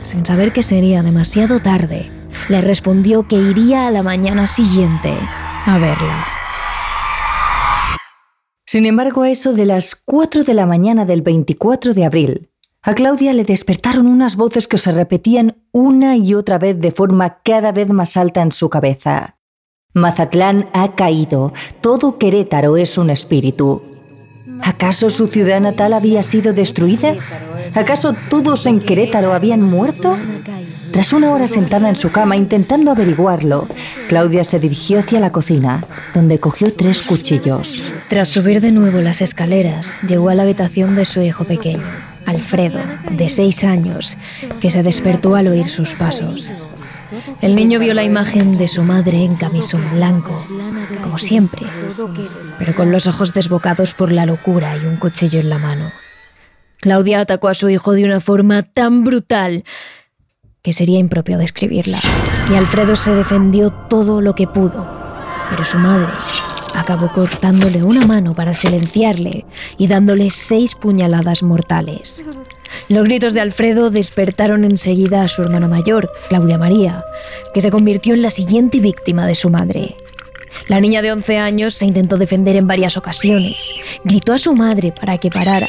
sin 0.04 0.26
saber 0.26 0.52
que 0.52 0.64
sería 0.64 1.04
demasiado 1.04 1.60
tarde, 1.60 2.12
le 2.50 2.62
respondió 2.62 3.24
que 3.24 3.36
iría 3.36 3.88
a 3.88 3.92
la 3.92 4.04
mañana 4.04 4.48
siguiente 4.48 5.18
a 5.66 5.78
verla. 5.78 6.26
Sin 8.66 8.86
embargo, 8.86 9.24
a 9.24 9.30
eso 9.30 9.54
de 9.54 9.66
las 9.66 9.96
4 9.96 10.44
de 10.44 10.54
la 10.54 10.66
mañana 10.66 11.06
del 11.06 11.22
24 11.22 11.94
de 11.94 12.06
abril, 12.06 12.50
a 12.84 12.96
Claudia 12.96 13.34
le 13.34 13.44
despertaron 13.44 14.08
unas 14.08 14.36
voces 14.36 14.68
que 14.68 14.78
se 14.78 14.92
repetían 14.92 15.58
una 15.72 16.18
y 16.18 16.34
otra 16.34 16.58
vez 16.58 16.80
de 16.80 16.92
forma 16.92 17.42
cada 17.44 17.72
vez 17.72 17.90
más 17.90 18.18
alta 18.18 18.42
en 18.42 18.52
su 18.52 18.70
cabeza. 18.70 19.38
Mazatlán 19.94 20.70
ha 20.74 20.96
caído, 20.96 21.54
todo 21.82 22.18
Querétaro 22.18 22.78
es 22.78 22.98
un 22.98 23.10
espíritu. 23.10 23.84
¿Acaso 24.64 25.10
su 25.10 25.28
ciudad 25.28 25.60
natal 25.60 25.94
había 25.94 26.24
sido 26.24 26.54
destruida? 26.54 27.16
¿Acaso 27.76 28.16
todos 28.30 28.66
en 28.66 28.80
Querétaro 28.80 29.34
habían 29.34 29.62
muerto? 29.62 30.18
Tras 30.92 31.14
una 31.14 31.32
hora 31.32 31.48
sentada 31.48 31.88
en 31.88 31.96
su 31.96 32.12
cama 32.12 32.36
intentando 32.36 32.92
averiguarlo, 32.92 33.68
Claudia 34.10 34.44
se 34.44 34.60
dirigió 34.60 35.00
hacia 35.00 35.20
la 35.20 35.32
cocina, 35.32 35.86
donde 36.14 36.40
cogió 36.40 36.74
tres 36.74 37.02
cuchillos. 37.04 37.94
Tras 38.10 38.28
subir 38.28 38.60
de 38.60 38.72
nuevo 38.72 39.00
las 39.00 39.22
escaleras, 39.22 39.98
llegó 40.06 40.30
a 40.30 40.36
la 40.36 40.44
habitación 40.44 40.96
de 40.96 41.06
su 41.06 41.22
hijo 41.22 41.46
pequeño, 41.46 41.86
Alfredo, 42.26 42.80
de 43.10 43.30
seis 43.30 43.64
años, 43.64 44.18
que 44.60 44.70
se 44.70 44.84
despertó 44.84 45.36
al 45.36 45.48
oír 45.48 45.68
sus 45.68 45.96
pasos. 45.96 46.52
El 47.42 47.56
niño 47.56 47.80
vio 47.80 47.94
la 47.94 48.04
imagen 48.04 48.58
de 48.58 48.68
su 48.68 48.84
madre 48.84 49.24
en 49.24 49.36
camisón 49.36 49.84
blanco, 49.94 50.46
como 51.02 51.18
siempre, 51.18 51.62
pero 52.60 52.76
con 52.76 52.92
los 52.92 53.08
ojos 53.08 53.34
desbocados 53.34 53.94
por 53.94 54.12
la 54.12 54.26
locura 54.26 54.78
y 54.78 54.86
un 54.86 54.98
cuchillo 54.98 55.40
en 55.40 55.50
la 55.50 55.58
mano. 55.58 55.92
Claudia 56.82 57.20
atacó 57.20 57.48
a 57.48 57.54
su 57.54 57.70
hijo 57.70 57.94
de 57.94 58.06
una 58.06 58.20
forma 58.20 58.64
tan 58.64 59.04
brutal 59.04 59.64
que 60.62 60.74
sería 60.74 61.00
impropio 61.00 61.38
describirla. 61.38 62.00
Y 62.52 62.56
Alfredo 62.56 62.96
se 62.96 63.16
defendió 63.16 63.72
todo 63.72 64.22
lo 64.22 64.36
que 64.36 64.48
pudo, 64.48 64.88
pero 65.50 65.66
su 65.66 65.78
madre 65.78 66.12
acabó 66.76 67.12
cortándole 67.12 67.84
una 67.84 68.06
mano 68.06 68.34
para 68.34 68.54
silenciarle 68.54 69.46
y 69.78 69.88
dándole 69.88 70.30
seis 70.30 70.76
puñaladas 70.76 71.44
mortales. 71.44 72.24
Los 72.88 73.04
gritos 73.04 73.34
de 73.34 73.42
Alfredo 73.42 73.90
despertaron 73.90 74.64
enseguida 74.64 75.24
a 75.24 75.28
su 75.28 75.42
hermana 75.42 75.68
mayor, 75.68 76.08
Claudia 76.30 76.58
María, 76.58 77.04
que 77.54 77.62
se 77.62 77.72
convirtió 77.72 78.14
en 78.14 78.22
la 78.22 78.30
siguiente 78.30 78.80
víctima 78.80 79.26
de 79.26 79.36
su 79.36 79.50
madre. 79.50 79.96
La 80.68 80.80
niña 80.80 81.02
de 81.02 81.12
11 81.12 81.38
años 81.38 81.74
se 81.74 81.86
intentó 81.86 82.18
defender 82.18 82.56
en 82.56 82.68
varias 82.68 82.98
ocasiones, 82.98 83.74
gritó 84.04 84.34
a 84.34 84.38
su 84.38 84.54
madre 84.54 84.94
para 84.94 85.18
que 85.18 85.30
parara, 85.30 85.68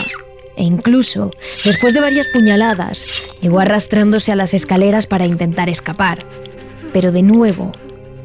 e 0.57 0.65
incluso, 0.65 1.31
después 1.65 1.95
de 1.95 2.01
varias 2.01 2.27
puñaladas, 2.33 3.27
llegó 3.41 3.61
arrastrándose 3.61 4.33
a 4.33 4.37
las 4.37 4.55
escaleras 4.55 5.07
para 5.07 5.27
intentar 5.27 5.69
escapar. 5.69 6.25
Pero 6.93 7.11
de 7.11 7.23
nuevo, 7.23 7.73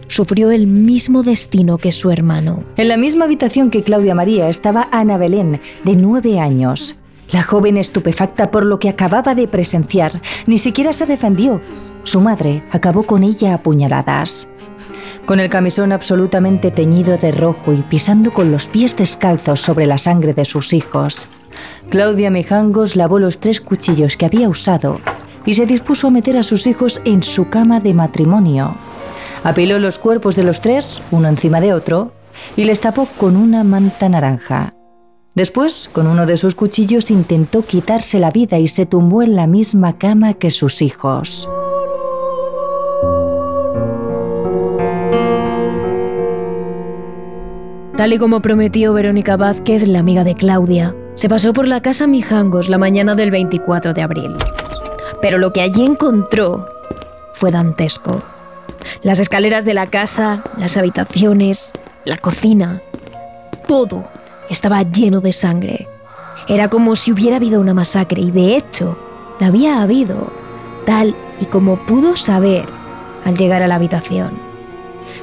sufrió 0.07 0.51
el 0.51 0.67
mismo 0.67 1.23
destino 1.23 1.77
que 1.77 1.91
su 1.91 2.11
hermano. 2.11 2.63
En 2.75 2.87
la 2.87 2.97
misma 2.97 3.25
habitación 3.25 3.69
que 3.69 3.83
Claudia 3.83 4.15
María 4.15 4.49
estaba 4.49 4.87
Ana 4.91 5.17
Belén, 5.17 5.59
de 5.83 5.95
nueve 5.95 6.39
años. 6.39 6.95
La 7.31 7.43
joven 7.43 7.75
estupefacta 7.77 8.51
por 8.51 8.65
lo 8.65 8.79
que 8.79 8.89
acababa 8.89 9.35
de 9.35 9.47
presenciar 9.47 10.21
ni 10.45 10.57
siquiera 10.57 10.93
se 10.93 11.05
defendió. 11.05 11.59
Su 12.03 12.21
madre 12.21 12.63
acabó 12.71 13.03
con 13.03 13.23
ella 13.23 13.53
a 13.53 13.57
puñaladas. 13.57 14.47
Con 15.25 15.41
el 15.41 15.49
camisón 15.49 15.91
absolutamente 15.91 16.71
teñido 16.71 17.17
de 17.17 17.33
rojo 17.33 17.73
y 17.73 17.81
pisando 17.81 18.31
con 18.31 18.49
los 18.49 18.67
pies 18.67 18.95
descalzos 18.95 19.59
sobre 19.59 19.85
la 19.85 19.97
sangre 19.97 20.33
de 20.33 20.45
sus 20.45 20.71
hijos, 20.71 21.27
Claudia 21.89 22.29
Mijangos 22.29 22.97
lavó 22.97 23.17
los 23.17 23.39
tres 23.39 23.61
cuchillos 23.61 24.17
que 24.17 24.25
había 24.25 24.49
usado 24.49 24.99
y 25.45 25.53
se 25.53 25.65
dispuso 25.65 26.07
a 26.07 26.11
meter 26.11 26.35
a 26.35 26.43
sus 26.43 26.67
hijos 26.67 26.99
en 27.05 27.23
su 27.23 27.49
cama 27.49 27.79
de 27.79 27.93
matrimonio. 27.93 28.75
Apiló 29.43 29.79
los 29.79 29.97
cuerpos 29.97 30.35
de 30.35 30.43
los 30.43 30.59
tres, 30.59 31.01
uno 31.11 31.29
encima 31.29 31.61
de 31.61 31.73
otro, 31.73 32.11
y 32.57 32.65
les 32.65 32.81
tapó 32.81 33.07
con 33.17 33.37
una 33.37 33.63
manta 33.63 34.09
naranja. 34.09 34.73
Después, 35.33 35.89
con 35.93 36.07
uno 36.07 36.25
de 36.25 36.35
sus 36.35 36.55
cuchillos, 36.55 37.09
intentó 37.09 37.63
quitarse 37.63 38.19
la 38.19 38.31
vida 38.31 38.59
y 38.59 38.67
se 38.67 38.85
tumbó 38.85 39.23
en 39.23 39.35
la 39.37 39.47
misma 39.47 39.97
cama 39.97 40.33
que 40.33 40.51
sus 40.51 40.81
hijos. 40.81 41.47
Tal 47.95 48.13
y 48.13 48.17
como 48.17 48.41
prometió 48.41 48.93
Verónica 48.93 49.37
Vázquez, 49.37 49.87
la 49.87 49.99
amiga 49.99 50.23
de 50.23 50.35
Claudia, 50.35 50.93
se 51.17 51.29
pasó 51.29 51.51
por 51.51 51.67
la 51.67 51.81
casa 51.81 52.05
Mijangos 52.05 52.69
la 52.69 52.77
mañana 52.77 53.15
del 53.15 53.31
24 53.31 53.95
de 53.95 54.03
abril. 54.03 54.35
Pero 55.19 55.39
lo 55.39 55.51
que 55.51 55.61
allí 55.61 55.83
encontró 55.83 56.69
fue 57.33 57.49
dantesco. 57.49 58.21
Las 59.01 59.19
escaleras 59.19 59.65
de 59.65 59.73
la 59.73 59.87
casa, 59.87 60.43
las 60.59 60.77
habitaciones, 60.77 61.73
la 62.05 62.17
cocina, 62.17 62.83
todo 63.67 64.07
estaba 64.51 64.83
lleno 64.83 65.19
de 65.19 65.33
sangre. 65.33 65.87
Era 66.47 66.69
como 66.69 66.95
si 66.95 67.11
hubiera 67.11 67.37
habido 67.37 67.59
una 67.61 67.73
masacre 67.73 68.21
y 68.21 68.29
de 68.29 68.55
hecho 68.55 68.95
la 69.39 69.47
había 69.47 69.81
habido, 69.81 70.31
tal 70.85 71.15
y 71.39 71.45
como 71.45 71.83
pudo 71.87 72.15
saber 72.15 72.65
al 73.25 73.35
llegar 73.37 73.63
a 73.63 73.67
la 73.67 73.75
habitación. 73.75 74.46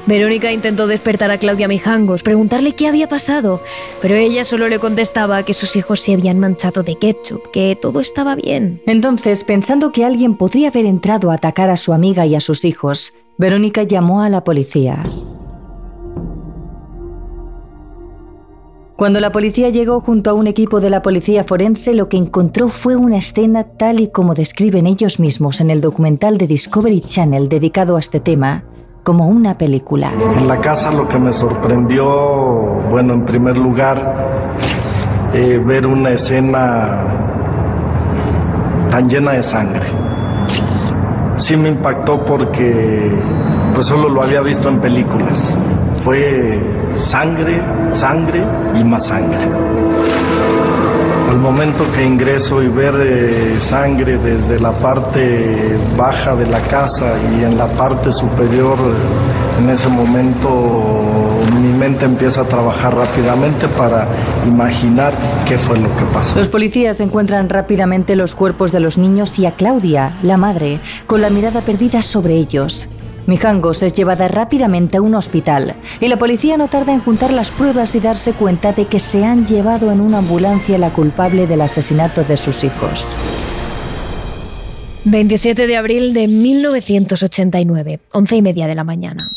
Verónica 0.05 0.51
intentó 0.51 0.87
despertar 0.87 1.31
a 1.31 1.37
Claudia 1.37 1.67
Mijangos, 1.67 2.23
preguntarle 2.23 2.73
qué 2.75 2.87
había 2.87 3.07
pasado, 3.07 3.61
pero 4.01 4.15
ella 4.15 4.45
solo 4.45 4.67
le 4.67 4.79
contestaba 4.79 5.43
que 5.43 5.53
sus 5.53 5.75
hijos 5.75 5.99
se 5.99 6.13
habían 6.13 6.39
manchado 6.39 6.83
de 6.83 6.95
ketchup, 6.95 7.51
que 7.51 7.77
todo 7.81 7.99
estaba 7.99 8.35
bien. 8.35 8.81
Entonces, 8.85 9.43
pensando 9.43 9.91
que 9.91 10.05
alguien 10.05 10.35
podría 10.37 10.69
haber 10.69 10.85
entrado 10.85 11.31
a 11.31 11.35
atacar 11.35 11.69
a 11.69 11.77
su 11.77 11.93
amiga 11.93 12.25
y 12.25 12.35
a 12.35 12.39
sus 12.39 12.65
hijos, 12.65 13.13
Verónica 13.37 13.83
llamó 13.83 14.21
a 14.21 14.29
la 14.29 14.43
policía. 14.43 15.03
Cuando 18.95 19.19
la 19.19 19.33
policía 19.33 19.67
llegó 19.69 19.99
junto 19.99 20.29
a 20.29 20.33
un 20.33 20.47
equipo 20.47 20.79
de 20.79 20.89
la 20.89 21.01
policía 21.01 21.43
forense, 21.43 21.93
lo 21.93 22.07
que 22.07 22.15
encontró 22.15 22.69
fue 22.69 22.95
una 22.95 23.17
escena 23.17 23.65
tal 23.65 23.99
y 23.99 24.07
como 24.07 24.35
describen 24.35 24.87
ellos 24.87 25.19
mismos 25.19 25.59
en 25.59 25.69
el 25.69 25.81
documental 25.81 26.37
de 26.37 26.47
Discovery 26.47 27.01
Channel 27.01 27.49
dedicado 27.49 27.97
a 27.97 27.99
este 27.99 28.21
tema, 28.21 28.63
como 29.05 29.27
una 29.27 29.55
película. 29.55 30.09
En 30.35 30.47
la 30.47 30.57
casa 30.57 30.91
lo 30.91 31.07
que 31.07 31.19
me 31.19 31.31
sorprendió, 31.31 32.03
bueno, 32.89 33.13
en 33.13 33.23
primer 33.23 33.55
lugar, 33.55 34.57
eh, 35.31 35.61
ver 35.63 35.85
una 35.85 36.09
escena 36.09 37.05
tan 38.89 39.07
llena 39.07 39.33
de 39.33 39.43
sangre. 39.43 39.85
Sí 41.35 41.55
me 41.55 41.69
impactó 41.69 42.25
porque 42.25 43.11
pues 43.75 43.85
solo 43.85 44.09
lo 44.09 44.23
había 44.23 44.41
visto 44.41 44.69
en 44.69 44.81
películas. 44.81 45.55
Fue 46.03 46.59
sangre, 46.95 47.61
sangre 47.93 48.41
y 48.73 48.83
más 48.83 49.05
sangre. 49.05 49.37
Al 51.35 51.41
momento 51.41 51.83
que 51.91 52.01
ingreso 52.01 52.63
y 52.63 52.69
ver 52.69 52.95
eh, 52.97 53.59
sangre 53.59 54.17
desde 54.17 54.57
la 54.57 54.71
parte 54.71 55.77
baja 55.97 56.33
de 56.33 56.45
la 56.45 56.61
casa 56.61 57.13
y 57.29 57.43
en 57.43 57.57
la 57.57 57.67
parte 57.67 58.09
superior, 58.09 58.77
en 59.59 59.69
ese 59.69 59.89
momento 59.89 61.41
mi 61.51 61.77
mente 61.77 62.05
empieza 62.05 62.39
a 62.39 62.43
trabajar 62.45 62.95
rápidamente 62.95 63.67
para 63.67 64.07
imaginar 64.47 65.11
qué 65.45 65.57
fue 65.57 65.77
lo 65.77 65.93
que 65.97 66.05
pasó. 66.05 66.37
Los 66.37 66.47
policías 66.47 67.01
encuentran 67.01 67.49
rápidamente 67.49 68.15
los 68.15 68.33
cuerpos 68.33 68.71
de 68.71 68.79
los 68.79 68.97
niños 68.97 69.37
y 69.37 69.45
a 69.45 69.51
Claudia, 69.51 70.13
la 70.23 70.37
madre, 70.37 70.79
con 71.05 71.19
la 71.19 71.29
mirada 71.29 71.59
perdida 71.59 72.01
sobre 72.01 72.35
ellos. 72.35 72.87
Mijangos 73.27 73.81
es 73.83 73.93
llevada 73.93 74.27
rápidamente 74.27 74.97
a 74.97 75.01
un 75.01 75.15
hospital 75.15 75.75
y 75.99 76.07
la 76.07 76.17
policía 76.17 76.57
no 76.57 76.67
tarda 76.67 76.93
en 76.93 76.99
juntar 76.99 77.33
las 77.33 77.49
pruebas 77.51 77.95
y 77.95 77.99
darse 77.99 78.33
cuenta 78.33 78.73
de 78.73 78.85
que 78.85 78.99
se 78.99 79.25
han 79.25 79.47
llevado 79.47 79.91
en 79.91 79.99
una 79.99 80.19
ambulancia 80.19 80.77
la 80.77 80.91
culpable 80.91 81.47
del 81.47 81.61
asesinato 81.61 82.23
de 82.23 82.37
sus 82.37 82.63
hijos. 82.63 83.07
27 85.05 85.67
de 85.67 85.77
abril 85.77 86.13
de 86.13 86.27
1989, 86.27 87.99
11 88.11 88.35
y 88.35 88.41
media 88.41 88.67
de 88.67 88.75
la 88.75 88.83
mañana. 88.83 89.31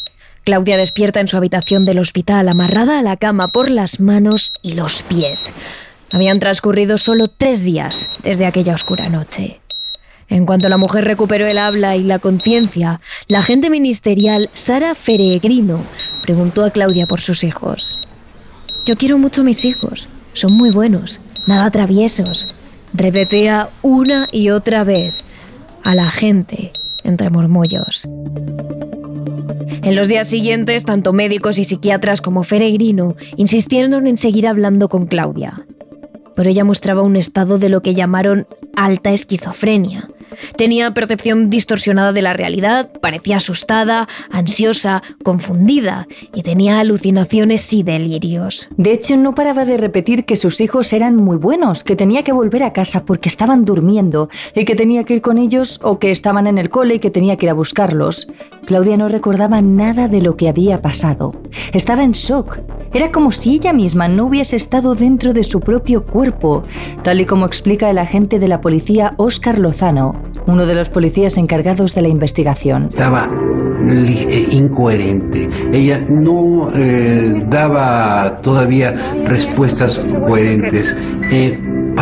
Claudia 0.44 0.78
despierta 0.78 1.20
en 1.20 1.28
su 1.28 1.36
habitación 1.36 1.84
del 1.84 1.98
hospital, 1.98 2.48
amarrada 2.48 2.98
a 2.98 3.02
la 3.02 3.18
cama 3.18 3.48
por 3.48 3.70
las 3.70 4.00
manos 4.00 4.54
y 4.62 4.74
los 4.74 5.02
pies. 5.02 5.52
Habían 6.10 6.40
transcurrido 6.40 6.96
solo 6.96 7.28
tres 7.28 7.62
días 7.62 8.08
desde 8.22 8.46
aquella 8.46 8.74
oscura 8.74 9.10
noche. 9.10 9.60
En 10.28 10.44
cuanto 10.44 10.68
la 10.68 10.76
mujer 10.76 11.04
recuperó 11.04 11.46
el 11.46 11.58
habla 11.58 11.96
y 11.96 12.04
la 12.04 12.18
conciencia, 12.18 13.00
la 13.28 13.38
agente 13.38 13.70
ministerial 13.70 14.50
Sara 14.52 14.94
Feregrino 14.94 15.80
preguntó 16.22 16.64
a 16.64 16.70
Claudia 16.70 17.06
por 17.06 17.20
sus 17.20 17.44
hijos. 17.44 17.98
Yo 18.86 18.96
quiero 18.96 19.18
mucho 19.18 19.40
a 19.40 19.44
mis 19.44 19.64
hijos, 19.64 20.08
son 20.34 20.52
muy 20.52 20.70
buenos, 20.70 21.20
nada 21.46 21.70
traviesos, 21.70 22.46
repetía 22.92 23.68
una 23.82 24.28
y 24.30 24.50
otra 24.50 24.84
vez 24.84 25.24
a 25.82 25.94
la 25.94 26.10
gente 26.10 26.72
entre 27.04 27.30
murmullos. 27.30 28.06
En 29.82 29.96
los 29.96 30.08
días 30.08 30.28
siguientes, 30.28 30.84
tanto 30.84 31.14
médicos 31.14 31.58
y 31.58 31.64
psiquiatras 31.64 32.20
como 32.20 32.42
Feregrino 32.42 33.16
insistieron 33.36 34.06
en 34.06 34.18
seguir 34.18 34.46
hablando 34.46 34.90
con 34.90 35.06
Claudia. 35.06 35.66
Pero 36.36 36.50
ella 36.50 36.64
mostraba 36.64 37.02
un 37.02 37.16
estado 37.16 37.58
de 37.58 37.70
lo 37.70 37.80
que 37.80 37.94
llamaron 37.94 38.46
alta 38.76 39.12
esquizofrenia, 39.12 40.08
Tenía 40.56 40.92
percepción 40.94 41.50
distorsionada 41.50 42.12
de 42.12 42.22
la 42.22 42.32
realidad, 42.32 42.90
parecía 43.00 43.36
asustada, 43.36 44.08
ansiosa, 44.30 45.02
confundida 45.22 46.06
y 46.34 46.42
tenía 46.42 46.80
alucinaciones 46.80 47.72
y 47.72 47.82
delirios. 47.82 48.68
De 48.76 48.92
hecho, 48.92 49.16
no 49.16 49.34
paraba 49.34 49.64
de 49.64 49.76
repetir 49.76 50.24
que 50.24 50.36
sus 50.36 50.60
hijos 50.60 50.92
eran 50.92 51.16
muy 51.16 51.36
buenos, 51.36 51.84
que 51.84 51.96
tenía 51.96 52.22
que 52.22 52.32
volver 52.32 52.62
a 52.62 52.72
casa 52.72 53.04
porque 53.04 53.28
estaban 53.28 53.64
durmiendo 53.64 54.28
y 54.54 54.64
que 54.64 54.74
tenía 54.74 55.04
que 55.04 55.14
ir 55.14 55.22
con 55.22 55.38
ellos 55.38 55.80
o 55.82 55.98
que 55.98 56.10
estaban 56.10 56.46
en 56.46 56.58
el 56.58 56.70
cole 56.70 56.96
y 56.96 56.98
que 56.98 57.10
tenía 57.10 57.36
que 57.36 57.46
ir 57.46 57.50
a 57.50 57.54
buscarlos. 57.54 58.28
Claudia 58.66 58.96
no 58.96 59.08
recordaba 59.08 59.60
nada 59.60 60.08
de 60.08 60.20
lo 60.20 60.36
que 60.36 60.48
había 60.48 60.82
pasado. 60.82 61.32
Estaba 61.72 62.02
en 62.02 62.12
shock. 62.12 62.60
Era 62.92 63.12
como 63.12 63.30
si 63.30 63.54
ella 63.56 63.72
misma 63.72 64.08
no 64.08 64.26
hubiese 64.26 64.56
estado 64.56 64.94
dentro 64.94 65.34
de 65.34 65.44
su 65.44 65.60
propio 65.60 66.04
cuerpo, 66.04 66.64
tal 67.02 67.20
y 67.20 67.26
como 67.26 67.46
explica 67.46 67.90
el 67.90 67.98
agente 67.98 68.38
de 68.38 68.48
la 68.48 68.60
policía 68.60 69.14
Óscar 69.18 69.58
Lozano, 69.58 70.14
uno 70.46 70.64
de 70.66 70.74
los 70.74 70.88
policías 70.88 71.36
encargados 71.36 71.94
de 71.94 72.02
la 72.02 72.08
investigación. 72.08 72.86
Estaba 72.86 73.28
eh, 73.86 74.48
incoherente. 74.52 75.48
Ella 75.72 76.04
no 76.08 76.70
eh, 76.74 77.44
daba 77.48 78.38
todavía 78.42 78.92
respuestas 79.26 79.98
coherentes. 80.26 80.96
Eh, 81.30 81.58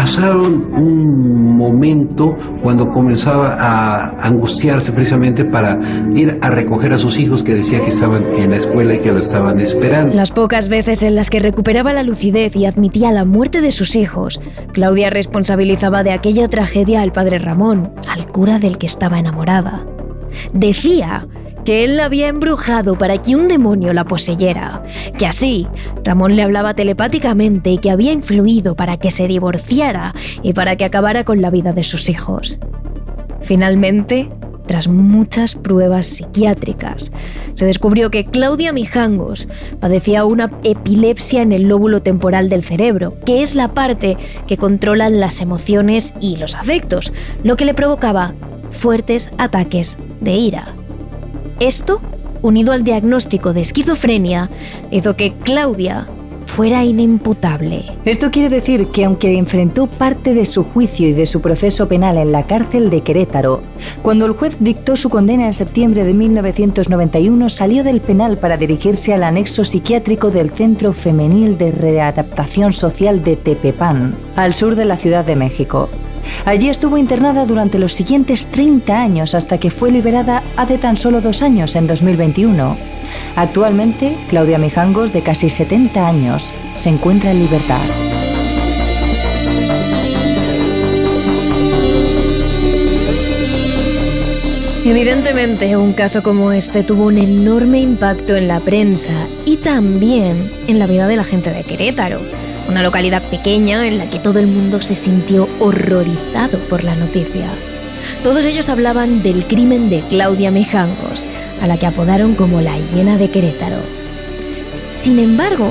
pasaron 0.07 0.73
un 0.73 1.57
momento 1.57 2.37
cuando 2.62 2.88
comenzaba 2.92 3.57
a 3.59 4.11
angustiarse 4.25 4.92
precisamente 4.92 5.45
para 5.45 5.81
ir 6.14 6.38
a 6.42 6.49
recoger 6.49 6.92
a 6.92 6.99
sus 6.99 7.19
hijos 7.19 7.42
que 7.42 7.57
decía 7.57 7.81
que 7.81 7.88
estaban 7.88 8.25
en 8.35 8.51
la 8.51 8.59
escuela 8.59 8.95
y 8.95 9.01
que 9.01 9.11
lo 9.11 9.19
estaban 9.19 9.59
esperando. 9.59 10.14
Las 10.14 10.31
pocas 10.31 10.69
veces 10.69 11.03
en 11.03 11.16
las 11.16 11.29
que 11.29 11.40
recuperaba 11.40 11.92
la 11.92 12.05
lucidez 12.05 12.55
y 12.55 12.66
admitía 12.66 13.11
la 13.11 13.25
muerte 13.25 13.61
de 13.61 13.73
sus 13.73 13.97
hijos, 13.97 14.38
Claudia 14.73 15.11
responsabilizaba 15.11 16.05
de 16.05 16.12
aquella 16.12 16.47
tragedia 16.47 17.03
al 17.03 17.11
padre 17.11 17.40
Ramón, 17.40 17.90
al 18.09 18.31
cura 18.31 18.61
del 18.61 18.79
que 18.79 18.87
estaba 18.87 19.19
enamorada. 19.19 19.85
Decía 20.53 21.27
que 21.66 21.83
él 21.83 21.96
la 21.96 22.05
había 22.05 22.29
embrujado 22.29 22.96
para 22.96 23.20
que 23.20 23.35
un 23.35 23.48
demonio 23.48 23.92
la 23.92 24.05
poseyera, 24.05 24.85
que 25.18 25.26
así 25.26 25.66
Ramón 26.05 26.37
le 26.37 26.42
hablaba 26.42 26.74
telepáticamente 26.74 27.70
y 27.70 27.79
que 27.79 27.90
había 27.90 28.12
influido 28.12 28.76
para 28.76 28.96
que 28.96 29.11
se 29.11 29.26
divorciara 29.26 30.14
y 30.42 30.52
para 30.52 30.76
que 30.76 30.85
acabara 30.85 31.24
con 31.24 31.42
la 31.42 31.50
vida 31.50 31.72
de 31.72 31.83
sus 31.83 32.09
hijos. 32.09 32.61
Finalmente, 33.42 34.31
tras 34.66 34.87
muchas 34.87 35.57
pruebas 35.57 36.07
psiquiátricas, 36.07 37.11
se 37.55 37.66
descubrió 37.66 38.11
que 38.11 38.26
Claudia 38.26 38.72
Mijangos 38.72 39.48
padecía 39.81 40.24
una 40.24 40.52
epilepsia 40.62 41.42
en 41.42 41.50
el 41.50 41.68
lóbulo 41.68 42.00
temporal 42.00 42.48
del 42.48 42.62
cerebro, 42.62 43.18
que 43.24 43.42
es 43.42 43.57
la 43.57 43.74
parte 43.74 44.16
que 44.46 44.57
controla 44.57 45.11
las 45.11 45.40
emociones 45.40 46.14
y 46.20 46.37
los 46.37 46.55
afectos, 46.55 47.12
lo 47.42 47.57
que 47.57 47.64
le 47.64 47.74
provocaba 47.74 48.35
fuertes 48.70 49.31
ataques 49.37 49.98
de 50.20 50.35
ira. 50.35 50.86
Esto, 51.61 52.03
unido 52.42 52.73
al 52.73 52.83
diagnóstico 52.83 53.55
de 53.55 53.62
esquizofrenia, 53.62 54.51
hizo 54.90 55.16
que 55.16 55.33
Claudia 55.45 56.07
fuera 56.45 56.85
inimputable. 56.85 57.85
Esto 58.05 58.31
quiere 58.31 58.49
decir 58.49 58.88
que 58.88 59.05
aunque 59.05 59.37
enfrentó 59.37 59.87
parte 59.87 60.35
de 60.35 60.45
su 60.47 60.64
juicio 60.64 61.09
y 61.09 61.12
de 61.12 61.27
su 61.27 61.40
proceso 61.40 61.88
penal 61.88 62.19
en 62.19 62.31
la 62.31 62.47
cárcel 62.47 62.90
de 62.90 63.03
Querétaro, 63.03 63.62
cuando 64.03 64.27
el 64.27 64.33
juez 64.33 64.57
dictó 64.61 64.97
su 64.97 65.09
condena 65.11 65.47
en 65.47 65.55
septiembre 65.55 66.05
de 66.05 66.14
1991 66.14 67.49
salió 67.49 67.83
del 67.83 68.01
penal 68.01 68.38
para 68.38 68.57
dirigirse 68.59 69.12
al 69.14 69.25
anexo 69.25 69.64
psiquiátrico 69.64 70.31
del 70.31 70.51
Centro 70.51 70.92
Femenil 70.92 71.59
de 71.59 71.73
Readaptación 71.73 72.73
Social 72.73 73.25
de 73.25 73.37
Tepepan, 73.37 74.14
al 74.37 74.55
sur 74.55 74.77
de 74.77 74.85
la 74.85 74.99
Ciudad 74.99 75.25
de 75.25 75.37
México. 75.37 75.88
Allí 76.45 76.69
estuvo 76.69 76.99
internada 76.99 77.47
durante 77.47 77.79
los 77.79 77.93
siguientes 77.93 78.47
30 78.47 78.99
años 78.99 79.35
hasta 79.35 79.59
que 79.59 79.71
fue 79.71 79.91
liberada 79.91 80.43
hace 80.57 80.79
tan 80.79 80.97
solo 80.97 81.21
dos 81.21 81.43
años, 81.43 81.77
en 81.77 81.87
2021. 81.87 82.77
Actualmente, 83.37 84.17
Claudia 84.29 84.59
Mijangos, 84.59 85.12
de 85.12 85.23
casi 85.23 85.49
70 85.49 86.07
años, 86.07 86.53
se 86.77 86.91
encuentra 86.91 87.31
en 87.31 87.39
libertad. 87.41 87.81
Evidentemente, 94.85 95.77
un 95.77 95.93
caso 95.93 96.23
como 96.23 96.53
este 96.53 96.85
tuvo 96.85 97.07
un 97.07 97.19
enorme 97.19 97.81
impacto 97.81 98.37
en 98.37 98.47
la 98.47 98.61
prensa 98.61 99.27
y 99.45 99.57
también 99.57 100.51
en 100.69 100.79
la 100.79 100.87
vida 100.87 101.09
de 101.09 101.17
la 101.17 101.25
gente 101.25 101.51
de 101.51 101.65
Querétaro 101.65 102.21
una 102.68 102.83
localidad 102.83 103.22
pequeña 103.31 103.87
en 103.87 103.98
la 103.98 104.11
que 104.11 104.18
todo 104.18 104.38
el 104.38 104.46
mundo 104.46 104.81
se 104.83 104.96
sintió 104.96 105.48
horrorizado 105.61 106.59
por 106.68 106.85
la 106.85 106.94
noticia. 106.96 107.48
Todos 108.22 108.44
ellos 108.44 108.68
hablaban 108.68 109.22
del 109.22 109.46
crimen 109.46 109.88
de 109.90 110.00
Claudia 110.09 110.50
Mijangos, 110.50 111.26
a 111.61 111.66
la 111.66 111.79
que 111.79 111.87
apodaron 111.87 112.35
como 112.35 112.61
la 112.61 112.76
hiena 112.79 113.16
de 113.18 113.31
Querétaro. 113.31 113.79
Sin 114.88 115.18
embargo, 115.18 115.70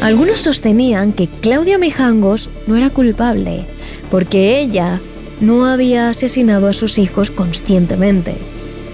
algunos 0.00 0.40
sostenían 0.40 1.12
que 1.12 1.28
Claudia 1.28 1.78
Mijangos 1.78 2.50
no 2.66 2.76
era 2.76 2.90
culpable, 2.90 3.66
porque 4.10 4.60
ella 4.60 5.00
no 5.40 5.66
había 5.66 6.08
asesinado 6.08 6.68
a 6.68 6.72
sus 6.72 6.98
hijos 6.98 7.30
conscientemente, 7.30 8.34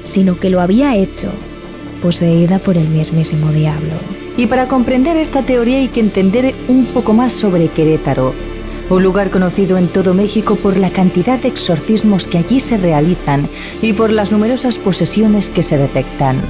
sino 0.05 0.39
que 0.39 0.51
lo 0.51 0.61
había 0.61 0.97
hecho 0.97 1.29
poseída 2.03 2.59
por 2.59 2.77
el 2.77 2.89
mismísimo 2.89 3.51
diablo. 3.51 4.18
Y 4.39 4.47
para 4.47 4.69
comprender 4.69 5.17
esta 5.17 5.43
teoría 5.43 5.79
hay 5.79 5.89
que 5.89 5.99
entender 5.99 6.55
un 6.69 6.87
poco 6.87 7.13
más 7.13 7.33
sobre 7.33 7.67
Querétaro, 7.67 8.33
un 8.89 9.03
lugar 9.03 9.31
conocido 9.31 9.77
en 9.77 9.89
todo 9.89 10.15
México 10.15 10.55
por 10.55 10.77
la 10.77 10.93
cantidad 10.93 11.41
de 11.41 11.49
exorcismos 11.49 12.29
que 12.29 12.39
allí 12.39 12.61
se 12.61 12.77
realizan 12.77 13.49
y 13.83 13.95
por 13.95 14.11
las 14.13 14.31
numerosas 14.31 14.79
posesiones 14.79 15.51
que 15.51 15.65
se 15.65 15.77
detectan. 15.77 16.41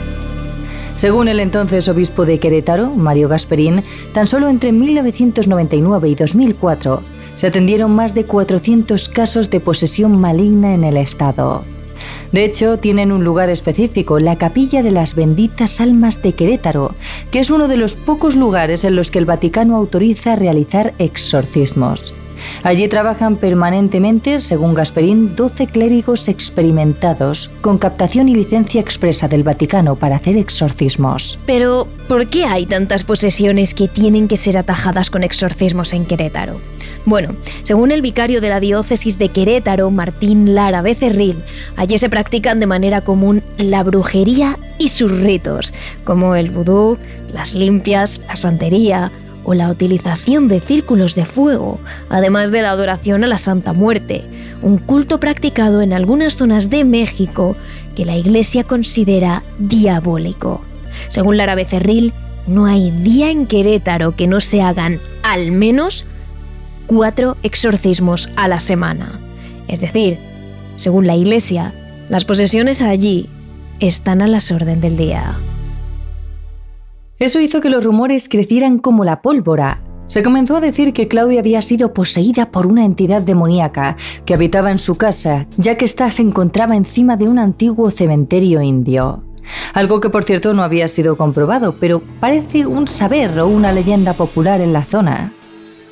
Según 0.97 1.29
el 1.29 1.41
entonces 1.41 1.89
obispo 1.89 2.27
de 2.27 2.39
Querétaro, 2.39 2.91
Mario 2.91 3.31
Gasperín, 3.31 3.83
tan 4.13 4.27
solo 4.27 4.51
entre 4.51 4.71
1999 4.71 6.11
y 6.11 6.15
2004 6.15 7.03
se 7.37 7.47
atendieron 7.47 7.93
más 7.95 8.15
de 8.15 8.25
400 8.25 9.09
casos 9.09 9.49
de 9.49 9.61
posesión 9.61 10.21
maligna 10.21 10.75
en 10.75 10.85
el 10.85 10.99
estado. 10.99 11.65
De 12.33 12.45
hecho, 12.45 12.79
tienen 12.79 13.13
un 13.13 13.25
lugar 13.25 13.49
específico, 13.49 14.19
la 14.19 14.37
Capilla 14.37 14.83
de 14.83 14.91
las 14.91 15.15
Benditas 15.15 15.81
Almas 15.81 16.23
de 16.23 16.33
Querétaro, 16.33 16.95
que 17.31 17.41
es 17.41 17.51
uno 17.51 17.69
de 17.69 17.77
los 17.77 17.97
pocos 17.97 18.37
lugares 18.37 18.85
en 18.85 18.97
los 18.97 19.11
que 19.11 19.19
el 19.19 19.25
Vaticano 19.25 19.77
autoriza 19.77 20.37
realizar 20.37 20.95
exorcismos. 20.99 22.15
Allí 22.63 22.89
trabajan 22.89 23.37
permanentemente, 23.37 24.41
según 24.41 24.75
Gasperín, 24.75 25.35
12 25.37 25.67
clérigos 25.67 26.29
experimentados 26.29 27.51
con 27.61 27.79
captación 27.79 28.29
y 28.29 28.35
licencia 28.35 28.81
expresa 28.81 29.29
del 29.29 29.43
Vaticano 29.43 29.97
para 29.97 30.17
hacer 30.17 30.37
exorcismos. 30.37 31.39
Pero, 31.47 31.87
¿por 32.07 32.27
qué 32.29 32.45
hay 32.45 32.67
tantas 32.67 33.05
posesiones 33.05 33.75
que 33.75 33.89
tienen 33.89 34.29
que 34.29 34.37
ser 34.37 34.57
atajadas 34.57 35.11
con 35.11 35.23
exorcismos 35.25 35.93
en 35.93 36.05
Querétaro? 36.05 36.61
Bueno, 37.09 37.35
según 37.63 37.91
el 37.91 38.03
vicario 38.03 38.43
de 38.43 38.51
la 38.51 38.61
diócesis 38.61 39.17
de 39.17 39.31
Querétaro, 39.31 39.91
Martín 39.91 40.55
Lara 40.55 40.83
Becerril, 40.83 41.37
allí 41.75 41.97
se 41.97 42.11
practican 42.11 42.61
de 42.61 42.67
manera 42.67 43.01
común 43.01 43.43
la 43.57 43.83
brujería 43.83 44.59
y 44.77 44.89
sus 44.89 45.11
ritos, 45.11 45.73
como 46.05 46.35
el 46.35 46.51
vudú, 46.51 46.99
las 47.33 47.55
limpias, 47.55 48.21
la 48.29 48.37
santería, 48.37 49.11
o 49.45 49.55
la 49.55 49.71
utilización 49.71 50.49
de 50.49 50.61
círculos 50.61 51.15
de 51.15 51.25
fuego, 51.25 51.81
además 52.11 52.51
de 52.51 52.61
la 52.61 52.73
adoración 52.73 53.25
a 53.25 53.27
la 53.27 53.39
Santa 53.39 53.73
Muerte, 53.73 54.23
un 54.61 54.77
culto 54.77 55.19
practicado 55.19 55.81
en 55.81 55.95
algunas 55.95 56.37
zonas 56.37 56.69
de 56.69 56.85
México 56.85 57.57
que 57.97 58.05
la 58.05 58.19
Iglesia 58.19 58.65
considera 58.65 59.43
diabólico. 59.59 60.61
Según 61.09 61.39
Lara 61.39 61.55
Becerril, 61.55 62.13
no 62.47 62.67
hay 62.67 62.91
día 62.91 63.31
en 63.31 63.47
Querétaro 63.47 64.15
que 64.15 64.27
no 64.27 64.41
se 64.41 64.61
hagan 64.61 65.01
al 65.23 65.53
menos 65.53 66.05
cuatro 66.89 67.37
exorcismos 67.45 68.29
a 68.35 68.49
la 68.49 68.59
semana. 68.59 69.21
Es 69.69 69.81
decir, 69.81 70.19
según 70.75 71.07
la 71.07 71.15
Iglesia, 71.15 71.73
las 72.09 72.25
posesiones 72.25 72.83
allí 72.83 73.29
están 73.79 74.23
a 74.23 74.27
las 74.27 74.51
orden 74.51 74.81
del 74.81 74.97
día. 74.97 75.37
Eso 77.21 77.39
hizo 77.39 77.61
que 77.61 77.71
los 77.71 77.85
rumores 77.85 78.29
crecieran 78.29 78.79
como 78.79 79.05
la 79.05 79.23
pólvora. 79.23 79.83
Se 80.07 80.23
comenzó 80.23 80.57
a 80.57 80.61
decir 80.61 80.95
que 80.95 81.07
Claudia 81.07 81.41
había 81.41 81.61
sido 81.61 81.93
poseída 81.93 82.51
por 82.51 82.67
una 82.67 82.85
entidad 82.85 83.23
demoníaca 83.23 83.97
que 84.25 84.35
habitaba 84.35 84.71
en 84.71 84.79
su 84.79 84.97
casa, 84.97 85.47
ya 85.59 85.77
que 85.77 85.85
ésta 85.85 86.11
se 86.11 86.23
encontraba 86.23 86.75
encima 86.75 87.17
de 87.17 87.29
un 87.29 87.39
antiguo 87.39 87.91
cementerio 87.91 88.63
indio. 88.63 89.23
Algo 89.75 90.01
que 90.01 90.09
por 90.09 90.25
cierto 90.25 90.55
no 90.55 90.63
había 90.63 90.89
sido 90.89 91.17
comprobado, 91.17 91.77
pero 91.79 92.01
parece 92.21 92.67
un 92.67 92.87
saber 92.87 93.39
o 93.39 93.49
una 93.49 93.73
leyenda 93.73 94.15
popular 94.15 94.61
en 94.61 94.73
la 94.73 94.85
zona. 94.85 95.35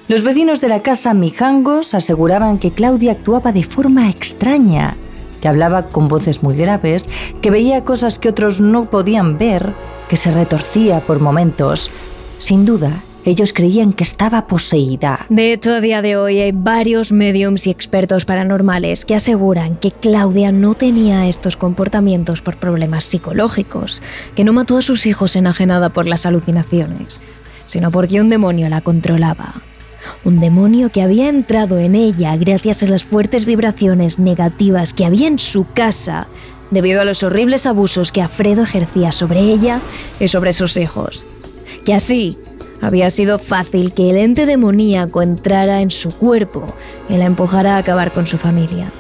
Los 0.09 0.23
vecinos 0.23 0.61
de 0.61 0.69
la 0.69 0.83
casa 0.83 1.15
Mijangos 1.15 1.93
aseguraban 1.93 2.59
que 2.59 2.71
Claudia 2.71 3.11
actuaba 3.11 3.51
de 3.51 3.65
forma 3.65 4.09
extraña, 4.09 4.97
que 5.41 5.49
hablaba 5.49 5.89
con 5.89 6.07
voces 6.07 6.45
muy 6.45 6.55
graves, 6.57 7.07
que 7.43 7.51
veía 7.51 7.83
cosas 7.83 8.21
que 8.21 8.29
otros 8.29 8.61
no 8.61 8.85
podían 8.85 9.37
ver 9.37 9.73
que 10.09 10.17
se 10.17 10.31
retorcía 10.31 11.01
por 11.01 11.19
momentos. 11.19 11.91
Sin 12.39 12.65
duda, 12.65 13.03
ellos 13.25 13.53
creían 13.53 13.93
que 13.93 14.05
estaba 14.05 14.47
poseída. 14.47 15.27
De 15.29 15.53
hecho, 15.53 15.73
a 15.73 15.81
día 15.81 16.03
de 16.03 16.17
hoy 16.17 16.41
hay 16.41 16.53
varios 16.53 17.11
mediums 17.11 17.67
y 17.67 17.71
expertos 17.71 18.25
paranormales 18.25 19.05
que 19.05 19.17
aseguran 19.17 19.75
que 19.75 19.91
Claudia 19.91 20.53
no 20.53 20.75
tenía 20.75 21.27
estos 21.27 21.57
comportamientos 21.57 22.43
por 22.43 22.59
problemas 22.59 23.03
psicológicos, 23.03 24.01
que 24.37 24.45
no 24.45 24.53
mató 24.53 24.79
a 24.79 24.83
sus 24.83 25.05
hijos 25.07 25.35
enajenada 25.35 25.89
por 25.89 26.07
las 26.07 26.27
alucinaciones, 26.27 27.21
sino 27.67 27.91
porque 27.91 28.21
un 28.21 28.31
demonio 28.31 28.69
la 28.69 28.83
controlaba. 28.83 29.55
Un 30.25 30.41
demonio 30.41 30.91
que 30.91 31.03
había 31.03 31.29
entrado 31.29 31.79
en 31.79 31.95
ella 31.95 32.37
gracias 32.37 32.83
a 32.83 32.87
las 32.87 33.05
fuertes 33.05 33.45
vibraciones 33.45 34.19
negativas 34.19 34.93
que 34.93 35.05
había 35.05 35.29
en 35.29 35.39
su 35.39 35.67
casa 35.73 36.27
debido 36.71 37.01
a 37.01 37.05
los 37.05 37.23
horribles 37.23 37.67
abusos 37.67 38.13
que 38.13 38.23
Alfredo 38.23 38.63
ejercía 38.63 39.13
sobre 39.13 39.41
ella 39.41 39.81
y 40.19 40.29
sobre 40.29 40.53
sus 40.53 40.77
hijos. 40.77 41.25
Que 41.85 41.95
así 41.95 42.37
había 42.81 43.11
sido 43.11 43.39
fácil 43.39 43.93
que 43.93 44.11
el 44.11 44.17
ente 44.17 44.47
demoníaco 44.47 45.23
entrara 45.23 45.81
en 45.81 45.91
su 45.91 46.11
cuerpo 46.11 46.75
y 47.09 47.17
la 47.17 47.27
empujara 47.27 47.77
a 47.77 47.79
acabar 47.79 48.13
con 48.13 48.27
su 48.27 48.39
familia. 48.39 48.91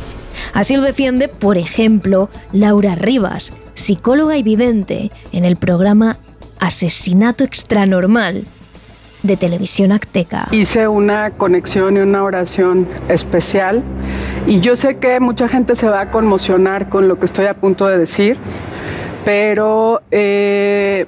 Así 0.53 0.77
lo 0.77 0.83
defiende, 0.83 1.29
por 1.29 1.59
ejemplo, 1.59 2.31
Laura 2.53 2.95
Rivas, 2.95 3.53
psicóloga 3.75 4.37
y 4.37 4.43
vidente 4.43 5.11
en 5.33 5.45
el 5.45 5.57
programa 5.57 6.19
Asesinato 6.59 7.45
Extranormal 7.45 8.45
de 9.27 9.37
Televisión 9.37 9.93
Acteca. 9.93 10.49
Hice 10.51 10.89
una 10.89 11.31
conexión 11.31 11.97
y 11.97 12.01
una 12.01 12.23
oración 12.23 12.87
especial 13.09 13.83
y 14.47 14.61
yo 14.61 14.77
sé 14.77 14.99
que 14.99 15.21
mucha 15.21 15.49
gente 15.49 15.75
se 15.75 15.89
va 15.89 16.03
a 16.03 16.11
conmocionar 16.11 16.89
con 16.89 17.09
lo 17.09 17.19
que 17.19 17.27
estoy 17.27 17.47
a 17.47 17.55
punto 17.55 17.87
de 17.87 17.99
decir, 17.99 18.37
pero 19.25 20.03
eh, 20.11 21.07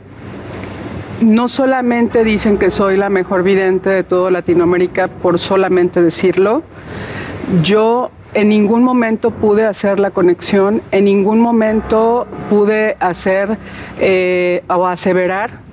no 1.21 1.49
solamente 1.49 2.25
dicen 2.25 2.59
que 2.59 2.71
soy 2.71 2.97
la 2.97 3.09
mejor 3.09 3.43
vidente 3.43 3.91
de 3.91 4.03
toda 4.05 4.31
Latinoamérica 4.31 5.09
por 5.09 5.39
solamente 5.39 6.03
decirlo, 6.03 6.63
yo 7.63 8.11
en 8.35 8.49
ningún 8.51 8.83
momento 8.83 9.31
pude 9.31 9.65
hacer 9.65 9.99
la 9.99 10.11
conexión, 10.11 10.83
en 10.91 11.05
ningún 11.05 11.41
momento 11.41 12.27
pude 12.51 12.97
hacer 13.01 13.57
eh, 14.01 14.63
o 14.69 14.87
aseverar 14.87 15.69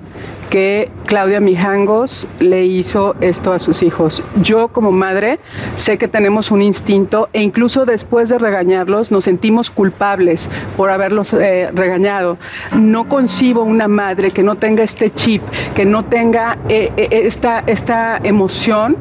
que 0.50 0.90
Claudia 1.06 1.40
Mijangos 1.40 2.26
le 2.38 2.64
hizo 2.64 3.14
esto 3.20 3.52
a 3.52 3.58
sus 3.58 3.82
hijos. 3.82 4.22
Yo 4.42 4.68
como 4.68 4.92
madre 4.92 5.38
sé 5.74 5.98
que 5.98 6.08
tenemos 6.08 6.50
un 6.50 6.62
instinto 6.62 7.28
e 7.32 7.42
incluso 7.42 7.84
después 7.84 8.28
de 8.28 8.38
regañarlos 8.38 9.10
nos 9.10 9.24
sentimos 9.24 9.70
culpables 9.70 10.48
por 10.76 10.90
haberlos 10.90 11.32
eh, 11.32 11.70
regañado. 11.74 12.38
No 12.74 13.08
concibo 13.08 13.62
una 13.62 13.88
madre 13.88 14.30
que 14.30 14.42
no 14.42 14.56
tenga 14.56 14.82
este 14.82 15.12
chip, 15.12 15.42
que 15.74 15.84
no 15.84 16.04
tenga 16.04 16.58
eh, 16.68 16.92
eh, 16.96 17.08
esta, 17.10 17.60
esta 17.66 18.18
emoción. 18.22 18.96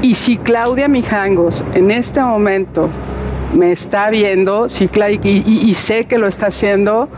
Y 0.00 0.14
si 0.14 0.36
Claudia 0.36 0.86
Mijangos 0.86 1.64
en 1.74 1.90
este 1.90 2.20
momento 2.20 2.88
me 3.52 3.72
está 3.72 4.10
viendo 4.10 4.66
y 4.66 5.74
sé 5.74 6.04
que 6.04 6.18
lo 6.18 6.28
está 6.28 6.46
haciendo, 6.46 7.08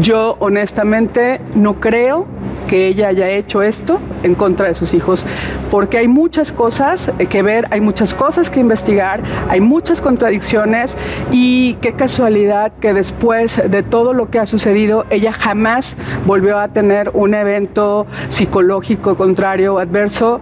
yo 0.00 0.36
honestamente 0.38 1.40
no 1.54 1.80
creo 1.80 2.26
que 2.68 2.88
ella 2.88 3.08
haya 3.08 3.28
hecho 3.28 3.62
esto 3.62 4.00
en 4.22 4.34
contra 4.34 4.68
de 4.68 4.74
sus 4.74 4.94
hijos, 4.94 5.24
porque 5.70 5.98
hay 5.98 6.08
muchas 6.08 6.52
cosas 6.52 7.12
que 7.28 7.42
ver, 7.42 7.66
hay 7.70 7.80
muchas 7.80 8.14
cosas 8.14 8.50
que 8.50 8.60
investigar, 8.60 9.22
hay 9.48 9.60
muchas 9.60 10.00
contradicciones 10.00 10.96
y 11.30 11.74
qué 11.74 11.92
casualidad 11.92 12.72
que 12.80 12.92
después 12.94 13.62
de 13.68 13.82
todo 13.82 14.12
lo 14.12 14.30
que 14.30 14.38
ha 14.38 14.46
sucedido, 14.46 15.04
ella 15.10 15.32
jamás 15.32 15.96
volvió 16.26 16.58
a 16.58 16.68
tener 16.68 17.10
un 17.14 17.34
evento 17.34 18.06
psicológico 18.28 19.16
contrario 19.16 19.74
o 19.74 19.78
adverso. 19.78 20.40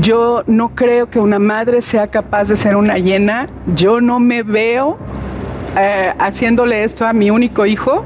Yo 0.00 0.42
no 0.46 0.74
creo 0.74 1.10
que 1.10 1.18
una 1.18 1.38
madre 1.38 1.82
sea 1.82 2.08
capaz 2.08 2.48
de 2.48 2.56
ser 2.56 2.76
una 2.76 2.98
hiena, 2.98 3.48
yo 3.74 4.00
no 4.00 4.20
me 4.20 4.42
veo 4.42 4.98
eh, 5.76 6.12
haciéndole 6.18 6.84
esto 6.84 7.06
a 7.06 7.12
mi 7.12 7.30
único 7.30 7.66
hijo, 7.66 8.04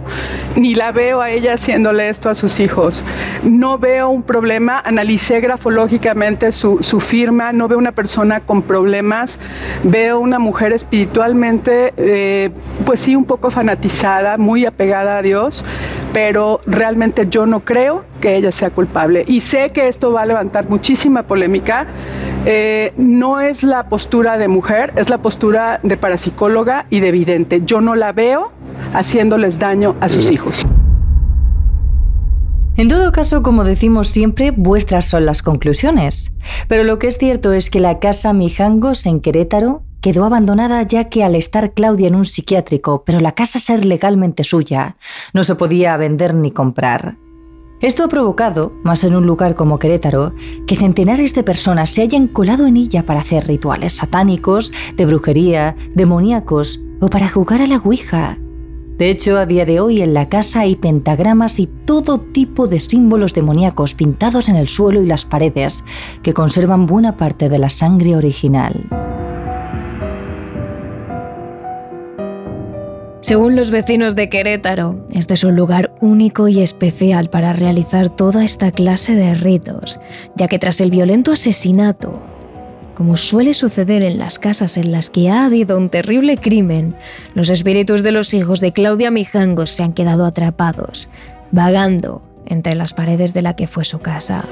ni 0.56 0.74
la 0.74 0.92
veo 0.92 1.20
a 1.20 1.30
ella 1.30 1.54
haciéndole 1.54 2.08
esto 2.08 2.28
a 2.28 2.34
sus 2.34 2.60
hijos. 2.60 3.02
No 3.42 3.78
veo 3.78 4.08
un 4.10 4.22
problema, 4.22 4.80
analicé 4.84 5.40
grafológicamente 5.40 6.52
su, 6.52 6.78
firma, 7.00 7.52
no 7.52 7.68
veo 7.68 7.78
una 7.78 7.92
persona 7.92 8.40
con 8.40 8.62
problemas, 8.62 9.38
veo 9.82 10.20
una 10.20 10.38
mujer 10.38 10.72
espiritualmente, 10.72 11.92
eh, 11.96 12.50
pues 12.84 13.00
sí, 13.00 13.16
un 13.16 13.24
poco 13.24 13.50
fanatizada, 13.50 14.36
muy 14.36 14.66
apegada 14.66 15.18
a 15.18 15.22
Dios, 15.22 15.64
pero 16.14 16.60
realmente 16.64 17.26
yo 17.28 17.44
no 17.44 17.64
creo 17.64 18.04
que 18.20 18.36
ella 18.36 18.52
sea 18.52 18.70
culpable. 18.70 19.24
Y 19.26 19.40
sé 19.40 19.72
que 19.72 19.88
esto 19.88 20.12
va 20.12 20.22
a 20.22 20.26
levantar 20.26 20.70
muchísima 20.70 21.24
polémica. 21.24 21.88
Eh, 22.46 22.92
no 22.96 23.40
es 23.40 23.64
la 23.64 23.88
postura 23.88 24.38
de 24.38 24.46
mujer, 24.46 24.92
es 24.94 25.10
la 25.10 25.18
postura 25.18 25.80
de 25.82 25.96
parapsicóloga 25.96 26.86
y 26.88 27.00
de 27.00 27.10
vidente. 27.10 27.62
Yo 27.66 27.80
no 27.80 27.96
la 27.96 28.12
veo 28.12 28.52
haciéndoles 28.94 29.58
daño 29.58 29.96
a 30.00 30.08
sus 30.08 30.30
hijos. 30.30 30.64
En 32.76 32.88
todo 32.88 33.10
caso, 33.10 33.42
como 33.42 33.64
decimos 33.64 34.08
siempre, 34.08 34.52
vuestras 34.52 35.06
son 35.06 35.26
las 35.26 35.42
conclusiones. 35.42 36.32
Pero 36.68 36.84
lo 36.84 37.00
que 37.00 37.08
es 37.08 37.18
cierto 37.18 37.52
es 37.52 37.70
que 37.70 37.80
la 37.80 37.98
casa 37.98 38.32
Mijangos 38.32 39.06
en 39.06 39.20
Querétaro 39.20 39.82
quedó 40.04 40.26
abandonada 40.26 40.82
ya 40.82 41.08
que 41.08 41.24
al 41.24 41.34
estar 41.34 41.72
Claudia 41.72 42.08
en 42.08 42.14
un 42.14 42.26
psiquiátrico, 42.26 43.04
pero 43.06 43.20
la 43.20 43.32
casa 43.32 43.58
ser 43.58 43.86
legalmente 43.86 44.44
suya, 44.44 44.98
no 45.32 45.42
se 45.42 45.54
podía 45.54 45.96
vender 45.96 46.34
ni 46.34 46.50
comprar. 46.50 47.16
Esto 47.80 48.04
ha 48.04 48.08
provocado, 48.08 48.70
más 48.82 49.02
en 49.04 49.16
un 49.16 49.24
lugar 49.26 49.54
como 49.54 49.78
Querétaro, 49.78 50.34
que 50.66 50.76
centenares 50.76 51.34
de 51.34 51.42
personas 51.42 51.88
se 51.88 52.02
hayan 52.02 52.26
colado 52.26 52.66
en 52.66 52.76
ella 52.76 53.06
para 53.06 53.20
hacer 53.20 53.46
rituales 53.46 53.94
satánicos, 53.94 54.74
de 54.94 55.06
brujería, 55.06 55.74
demoníacos 55.94 56.80
o 57.00 57.08
para 57.08 57.30
jugar 57.30 57.62
a 57.62 57.66
la 57.66 57.78
Ouija. 57.78 58.36
De 58.98 59.08
hecho, 59.08 59.38
a 59.38 59.46
día 59.46 59.64
de 59.64 59.80
hoy 59.80 60.02
en 60.02 60.12
la 60.12 60.28
casa 60.28 60.60
hay 60.60 60.76
pentagramas 60.76 61.58
y 61.58 61.66
todo 61.66 62.18
tipo 62.18 62.68
de 62.68 62.78
símbolos 62.78 63.32
demoníacos 63.32 63.94
pintados 63.94 64.50
en 64.50 64.56
el 64.56 64.68
suelo 64.68 65.00
y 65.00 65.06
las 65.06 65.24
paredes, 65.24 65.82
que 66.22 66.34
conservan 66.34 66.84
buena 66.84 67.16
parte 67.16 67.48
de 67.48 67.58
la 67.58 67.70
sangre 67.70 68.16
original. 68.16 69.13
Según 73.24 73.56
los 73.56 73.70
vecinos 73.70 74.14
de 74.16 74.28
Querétaro, 74.28 75.02
este 75.10 75.32
es 75.32 75.44
un 75.44 75.56
lugar 75.56 75.94
único 76.02 76.46
y 76.48 76.60
especial 76.60 77.30
para 77.30 77.54
realizar 77.54 78.10
toda 78.10 78.44
esta 78.44 78.70
clase 78.70 79.14
de 79.14 79.32
ritos, 79.32 79.98
ya 80.36 80.46
que 80.46 80.58
tras 80.58 80.78
el 80.82 80.90
violento 80.90 81.32
asesinato, 81.32 82.22
como 82.94 83.16
suele 83.16 83.54
suceder 83.54 84.04
en 84.04 84.18
las 84.18 84.38
casas 84.38 84.76
en 84.76 84.92
las 84.92 85.08
que 85.08 85.30
ha 85.30 85.46
habido 85.46 85.78
un 85.78 85.88
terrible 85.88 86.36
crimen, 86.36 86.96
los 87.34 87.48
espíritus 87.48 88.02
de 88.02 88.12
los 88.12 88.34
hijos 88.34 88.60
de 88.60 88.74
Claudia 88.74 89.10
Mijangos 89.10 89.70
se 89.70 89.84
han 89.84 89.94
quedado 89.94 90.26
atrapados, 90.26 91.08
vagando 91.50 92.20
entre 92.44 92.74
las 92.74 92.92
paredes 92.92 93.32
de 93.32 93.40
la 93.40 93.56
que 93.56 93.66
fue 93.66 93.86
su 93.86 94.00
casa. 94.00 94.44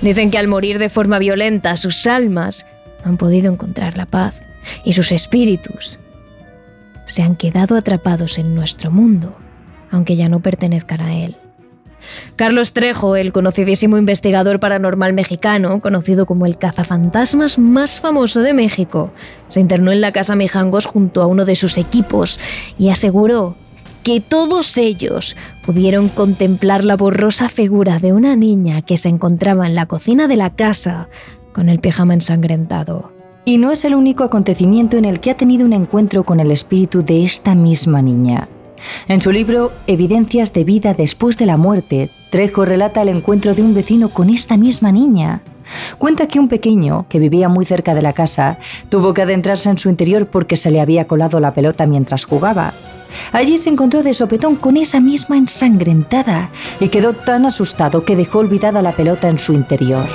Dicen 0.00 0.30
que 0.30 0.38
al 0.38 0.48
morir 0.48 0.78
de 0.78 0.88
forma 0.88 1.18
violenta 1.18 1.76
sus 1.76 2.06
almas 2.06 2.64
no 3.04 3.10
han 3.10 3.18
podido 3.18 3.52
encontrar 3.52 3.98
la 3.98 4.06
paz 4.06 4.36
y 4.84 4.94
sus 4.94 5.12
espíritus 5.12 5.98
se 7.10 7.22
han 7.22 7.36
quedado 7.36 7.76
atrapados 7.76 8.38
en 8.38 8.54
nuestro 8.54 8.90
mundo, 8.90 9.36
aunque 9.90 10.16
ya 10.16 10.28
no 10.28 10.40
pertenezcan 10.40 11.00
a 11.00 11.16
él. 11.16 11.36
Carlos 12.36 12.72
Trejo, 12.72 13.16
el 13.16 13.32
conocidísimo 13.32 13.98
investigador 13.98 14.60
paranormal 14.60 15.12
mexicano, 15.12 15.80
conocido 15.80 16.24
como 16.24 16.46
el 16.46 16.56
cazafantasmas 16.56 17.58
más 17.58 18.00
famoso 18.00 18.40
de 18.40 18.54
México, 18.54 19.12
se 19.48 19.60
internó 19.60 19.92
en 19.92 20.00
la 20.00 20.12
casa 20.12 20.36
Mijangos 20.36 20.86
junto 20.86 21.20
a 21.20 21.26
uno 21.26 21.44
de 21.44 21.56
sus 21.56 21.76
equipos 21.76 22.38
y 22.78 22.88
aseguró 22.88 23.56
que 24.02 24.20
todos 24.20 24.78
ellos 24.78 25.36
pudieron 25.66 26.08
contemplar 26.08 26.84
la 26.84 26.96
borrosa 26.96 27.48
figura 27.48 27.98
de 27.98 28.12
una 28.12 28.34
niña 28.34 28.80
que 28.80 28.96
se 28.96 29.08
encontraba 29.08 29.66
en 29.66 29.74
la 29.74 29.86
cocina 29.86 30.26
de 30.26 30.36
la 30.36 30.54
casa 30.54 31.08
con 31.52 31.68
el 31.68 31.80
pijama 31.80 32.14
ensangrentado. 32.14 33.19
Y 33.50 33.58
no 33.58 33.72
es 33.72 33.84
el 33.84 33.96
único 33.96 34.22
acontecimiento 34.22 34.96
en 34.96 35.04
el 35.04 35.18
que 35.18 35.32
ha 35.32 35.36
tenido 35.36 35.66
un 35.66 35.72
encuentro 35.72 36.22
con 36.22 36.38
el 36.38 36.52
espíritu 36.52 37.02
de 37.02 37.24
esta 37.24 37.56
misma 37.56 38.00
niña. 38.00 38.48
En 39.08 39.20
su 39.20 39.32
libro 39.32 39.72
Evidencias 39.88 40.52
de 40.52 40.62
vida 40.62 40.94
después 40.94 41.36
de 41.36 41.46
la 41.46 41.56
muerte, 41.56 42.10
Trejo 42.30 42.64
relata 42.64 43.02
el 43.02 43.08
encuentro 43.08 43.56
de 43.56 43.62
un 43.62 43.74
vecino 43.74 44.10
con 44.10 44.30
esta 44.30 44.56
misma 44.56 44.92
niña. 44.92 45.42
Cuenta 45.98 46.28
que 46.28 46.38
un 46.38 46.46
pequeño, 46.46 47.06
que 47.08 47.18
vivía 47.18 47.48
muy 47.48 47.64
cerca 47.64 47.92
de 47.92 48.02
la 48.02 48.12
casa, 48.12 48.60
tuvo 48.88 49.14
que 49.14 49.22
adentrarse 49.22 49.68
en 49.68 49.78
su 49.78 49.88
interior 49.88 50.28
porque 50.28 50.56
se 50.56 50.70
le 50.70 50.80
había 50.80 51.08
colado 51.08 51.40
la 51.40 51.52
pelota 51.52 51.88
mientras 51.88 52.26
jugaba. 52.26 52.72
Allí 53.32 53.58
se 53.58 53.68
encontró 53.68 54.04
de 54.04 54.14
sopetón 54.14 54.54
con 54.54 54.76
esa 54.76 55.00
misma 55.00 55.36
ensangrentada 55.36 56.50
y 56.78 56.86
quedó 56.86 57.14
tan 57.14 57.46
asustado 57.46 58.04
que 58.04 58.14
dejó 58.14 58.38
olvidada 58.38 58.80
la 58.80 58.92
pelota 58.92 59.28
en 59.28 59.40
su 59.40 59.54
interior. 59.54 60.06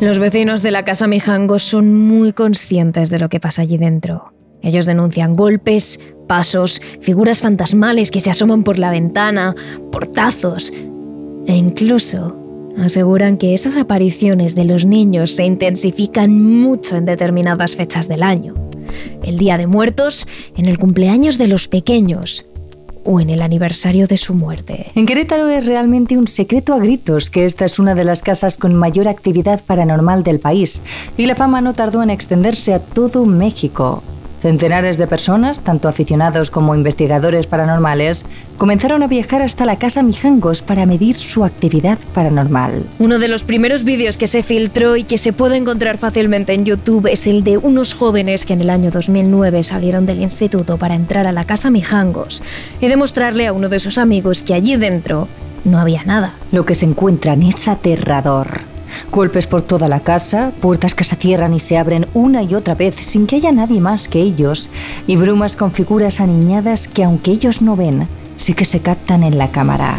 Los 0.00 0.18
vecinos 0.18 0.62
de 0.62 0.72
la 0.72 0.84
casa 0.84 1.06
Mijangos 1.06 1.62
son 1.62 1.94
muy 1.94 2.32
conscientes 2.32 3.10
de 3.10 3.18
lo 3.18 3.28
que 3.28 3.40
pasa 3.40 3.62
allí 3.62 3.78
dentro. 3.78 4.32
Ellos 4.60 4.86
denuncian 4.86 5.34
golpes, 5.34 6.00
pasos, 6.26 6.82
figuras 7.00 7.40
fantasmales 7.40 8.10
que 8.10 8.20
se 8.20 8.30
asoman 8.30 8.64
por 8.64 8.78
la 8.78 8.90
ventana, 8.90 9.54
portazos 9.92 10.72
e 11.46 11.54
incluso 11.54 12.36
aseguran 12.78 13.38
que 13.38 13.54
esas 13.54 13.76
apariciones 13.76 14.54
de 14.54 14.64
los 14.64 14.84
niños 14.84 15.30
se 15.30 15.44
intensifican 15.44 16.42
mucho 16.42 16.96
en 16.96 17.04
determinadas 17.04 17.76
fechas 17.76 18.08
del 18.08 18.24
año. 18.24 18.54
El 19.22 19.38
Día 19.38 19.58
de 19.58 19.68
Muertos, 19.68 20.26
en 20.56 20.66
el 20.66 20.78
cumpleaños 20.78 21.38
de 21.38 21.46
los 21.46 21.68
pequeños 21.68 22.46
o 23.04 23.20
en 23.20 23.30
el 23.30 23.42
aniversario 23.42 24.06
de 24.06 24.16
su 24.16 24.34
muerte. 24.34 24.90
En 24.94 25.06
Querétaro 25.06 25.48
es 25.48 25.66
realmente 25.66 26.16
un 26.16 26.26
secreto 26.26 26.74
a 26.74 26.78
gritos 26.78 27.30
que 27.30 27.44
esta 27.44 27.64
es 27.64 27.78
una 27.78 27.94
de 27.94 28.04
las 28.04 28.22
casas 28.22 28.56
con 28.56 28.74
mayor 28.74 29.08
actividad 29.08 29.62
paranormal 29.64 30.22
del 30.22 30.40
país 30.40 30.82
y 31.16 31.26
la 31.26 31.34
fama 31.34 31.60
no 31.60 31.72
tardó 31.72 32.02
en 32.02 32.10
extenderse 32.10 32.74
a 32.74 32.80
todo 32.80 33.24
México. 33.24 34.02
Centenares 34.44 34.98
de 34.98 35.06
personas, 35.06 35.62
tanto 35.62 35.88
aficionados 35.88 36.50
como 36.50 36.74
investigadores 36.74 37.46
paranormales, 37.46 38.26
comenzaron 38.58 39.02
a 39.02 39.06
viajar 39.06 39.40
hasta 39.40 39.64
la 39.64 39.78
casa 39.78 40.02
Mijangos 40.02 40.60
para 40.60 40.84
medir 40.84 41.14
su 41.14 41.46
actividad 41.46 41.98
paranormal. 42.12 42.86
Uno 42.98 43.18
de 43.18 43.28
los 43.28 43.42
primeros 43.42 43.84
vídeos 43.84 44.18
que 44.18 44.26
se 44.26 44.42
filtró 44.42 44.96
y 44.96 45.04
que 45.04 45.16
se 45.16 45.32
puede 45.32 45.56
encontrar 45.56 45.96
fácilmente 45.96 46.52
en 46.52 46.66
YouTube 46.66 47.10
es 47.10 47.26
el 47.26 47.42
de 47.42 47.56
unos 47.56 47.94
jóvenes 47.94 48.44
que 48.44 48.52
en 48.52 48.60
el 48.60 48.68
año 48.68 48.90
2009 48.90 49.62
salieron 49.62 50.04
del 50.04 50.20
instituto 50.20 50.76
para 50.76 50.94
entrar 50.94 51.26
a 51.26 51.32
la 51.32 51.46
casa 51.46 51.70
Mijangos 51.70 52.42
y 52.82 52.88
demostrarle 52.88 53.46
a 53.46 53.54
uno 53.54 53.70
de 53.70 53.80
sus 53.80 53.96
amigos 53.96 54.42
que 54.42 54.52
allí 54.52 54.76
dentro 54.76 55.26
no 55.64 55.78
había 55.78 56.04
nada. 56.04 56.34
Lo 56.52 56.66
que 56.66 56.74
se 56.74 56.84
encuentran 56.84 57.42
es 57.42 57.66
aterrador. 57.66 58.73
Golpes 59.10 59.46
por 59.46 59.62
toda 59.62 59.88
la 59.88 60.00
casa, 60.00 60.52
puertas 60.60 60.94
que 60.94 61.04
se 61.04 61.16
cierran 61.16 61.54
y 61.54 61.60
se 61.60 61.78
abren 61.78 62.06
una 62.14 62.42
y 62.42 62.54
otra 62.54 62.74
vez 62.74 62.96
sin 62.96 63.26
que 63.26 63.36
haya 63.36 63.52
nadie 63.52 63.80
más 63.80 64.08
que 64.08 64.20
ellos, 64.20 64.70
y 65.06 65.16
brumas 65.16 65.56
con 65.56 65.72
figuras 65.72 66.20
aniñadas 66.20 66.88
que 66.88 67.04
aunque 67.04 67.30
ellos 67.30 67.62
no 67.62 67.76
ven, 67.76 68.08
sí 68.36 68.54
que 68.54 68.64
se 68.64 68.80
captan 68.80 69.22
en 69.22 69.38
la 69.38 69.50
cámara. 69.50 69.98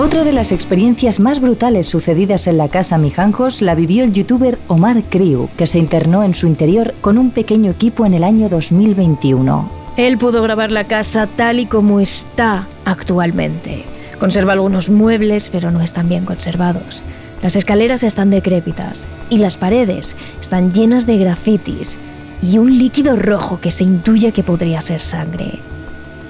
Otra 0.00 0.24
de 0.24 0.32
las 0.32 0.50
experiencias 0.50 1.20
más 1.20 1.40
brutales 1.40 1.86
sucedidas 1.86 2.46
en 2.46 2.56
la 2.56 2.68
casa 2.68 2.96
Mijanjos 2.96 3.60
la 3.60 3.74
vivió 3.74 4.02
el 4.02 4.14
youtuber 4.14 4.58
Omar 4.66 5.02
Kriu, 5.10 5.50
que 5.58 5.66
se 5.66 5.78
internó 5.78 6.22
en 6.22 6.32
su 6.32 6.46
interior 6.46 6.94
con 7.02 7.18
un 7.18 7.32
pequeño 7.32 7.70
equipo 7.70 8.06
en 8.06 8.14
el 8.14 8.24
año 8.24 8.48
2021. 8.48 9.79
Él 10.06 10.16
pudo 10.16 10.42
grabar 10.42 10.72
la 10.72 10.84
casa 10.84 11.26
tal 11.26 11.60
y 11.60 11.66
como 11.66 12.00
está 12.00 12.66
actualmente. 12.86 13.84
Conserva 14.18 14.54
algunos 14.54 14.88
muebles, 14.88 15.50
pero 15.50 15.70
no 15.70 15.82
están 15.82 16.08
bien 16.08 16.24
conservados. 16.24 17.04
Las 17.42 17.54
escaleras 17.54 18.02
están 18.02 18.30
decrépitas 18.30 19.08
y 19.28 19.36
las 19.36 19.58
paredes 19.58 20.16
están 20.40 20.72
llenas 20.72 21.06
de 21.06 21.18
grafitis 21.18 21.98
y 22.40 22.56
un 22.56 22.78
líquido 22.78 23.14
rojo 23.14 23.60
que 23.60 23.70
se 23.70 23.84
intuye 23.84 24.32
que 24.32 24.42
podría 24.42 24.80
ser 24.80 25.02
sangre. 25.02 25.60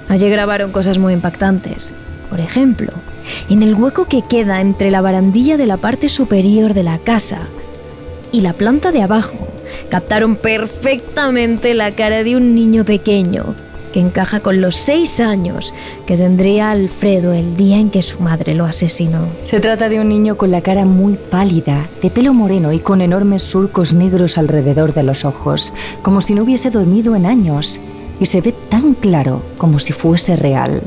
Allí 0.09 0.29
grabaron 0.29 0.73
cosas 0.73 0.99
muy 0.99 1.13
impactantes. 1.13 1.95
Por 2.29 2.41
ejemplo, 2.41 2.93
en 3.49 3.63
el 3.63 3.77
hueco 3.77 4.07
que 4.07 4.23
queda 4.23 4.61
entre 4.61 4.91
la 4.91 5.01
barandilla 5.01 5.57
de 5.57 5.69
la 5.69 5.77
parte 5.77 6.09
superior 6.09 6.75
de 6.75 6.83
la 6.83 6.99
casa 6.99 7.47
y 8.33 8.40
la 8.40 8.53
planta 8.53 8.93
de 8.93 9.03
abajo 9.03 9.49
captaron 9.88 10.37
perfectamente 10.37 11.75
la 11.75 11.93
cara 11.93 12.23
de 12.23 12.37
un 12.37 12.55
niño 12.55 12.85
pequeño 12.85 13.55
que 13.93 14.01
encaja 14.01 14.40
con 14.40 14.61
los 14.61 14.77
seis 14.77 15.21
años 15.21 15.75
que 16.07 16.16
tendría 16.16 16.71
Alfredo 16.71 17.33
el 17.33 17.55
día 17.55 17.79
en 17.79 17.90
que 17.90 18.03
su 18.03 18.21
madre 18.21 18.55
lo 18.55 18.64
asesinó. 18.64 19.29
Se 19.45 19.61
trata 19.61 19.88
de 19.88 20.01
un 20.01 20.09
niño 20.09 20.37
con 20.37 20.51
la 20.51 20.61
cara 20.61 20.85
muy 20.85 21.14
pálida, 21.14 21.88
de 22.01 22.11
pelo 22.11 22.33
moreno 22.33 22.73
y 22.73 22.79
con 22.79 23.01
enormes 23.01 23.43
surcos 23.43 23.93
negros 23.93 24.38
alrededor 24.38 24.95
de 24.95 25.03
los 25.03 25.25
ojos, 25.25 25.73
como 26.03 26.21
si 26.21 26.35
no 26.35 26.45
hubiese 26.45 26.71
dormido 26.71 27.16
en 27.16 27.27
años, 27.27 27.81
y 28.21 28.27
se 28.27 28.40
ve 28.40 28.53
tan 28.69 28.95
claro 28.95 29.43
como 29.57 29.79
si 29.79 29.93
fuese 29.93 30.37
real. 30.37 30.83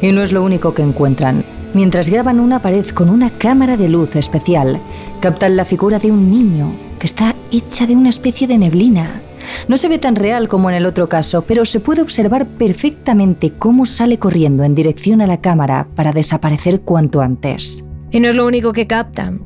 Y 0.00 0.12
no 0.12 0.22
es 0.22 0.32
lo 0.32 0.44
único 0.44 0.74
que 0.74 0.82
encuentran. 0.82 1.55
Mientras 1.76 2.08
graban 2.08 2.40
una 2.40 2.62
pared 2.62 2.86
con 2.86 3.10
una 3.10 3.28
cámara 3.36 3.76
de 3.76 3.86
luz 3.86 4.16
especial, 4.16 4.80
captan 5.20 5.56
la 5.56 5.66
figura 5.66 5.98
de 5.98 6.10
un 6.10 6.30
niño 6.30 6.72
que 6.98 7.04
está 7.04 7.36
hecha 7.52 7.86
de 7.86 7.94
una 7.94 8.08
especie 8.08 8.46
de 8.46 8.56
neblina. 8.56 9.20
No 9.68 9.76
se 9.76 9.88
ve 9.88 9.98
tan 9.98 10.16
real 10.16 10.48
como 10.48 10.70
en 10.70 10.76
el 10.76 10.86
otro 10.86 11.06
caso, 11.10 11.42
pero 11.42 11.66
se 11.66 11.80
puede 11.80 12.00
observar 12.00 12.46
perfectamente 12.46 13.52
cómo 13.58 13.84
sale 13.84 14.18
corriendo 14.18 14.64
en 14.64 14.74
dirección 14.74 15.20
a 15.20 15.26
la 15.26 15.42
cámara 15.42 15.86
para 15.94 16.12
desaparecer 16.12 16.80
cuanto 16.80 17.20
antes. 17.20 17.84
Y 18.10 18.20
no 18.20 18.28
es 18.28 18.34
lo 18.34 18.46
único 18.46 18.72
que 18.72 18.86
captan. 18.86 19.42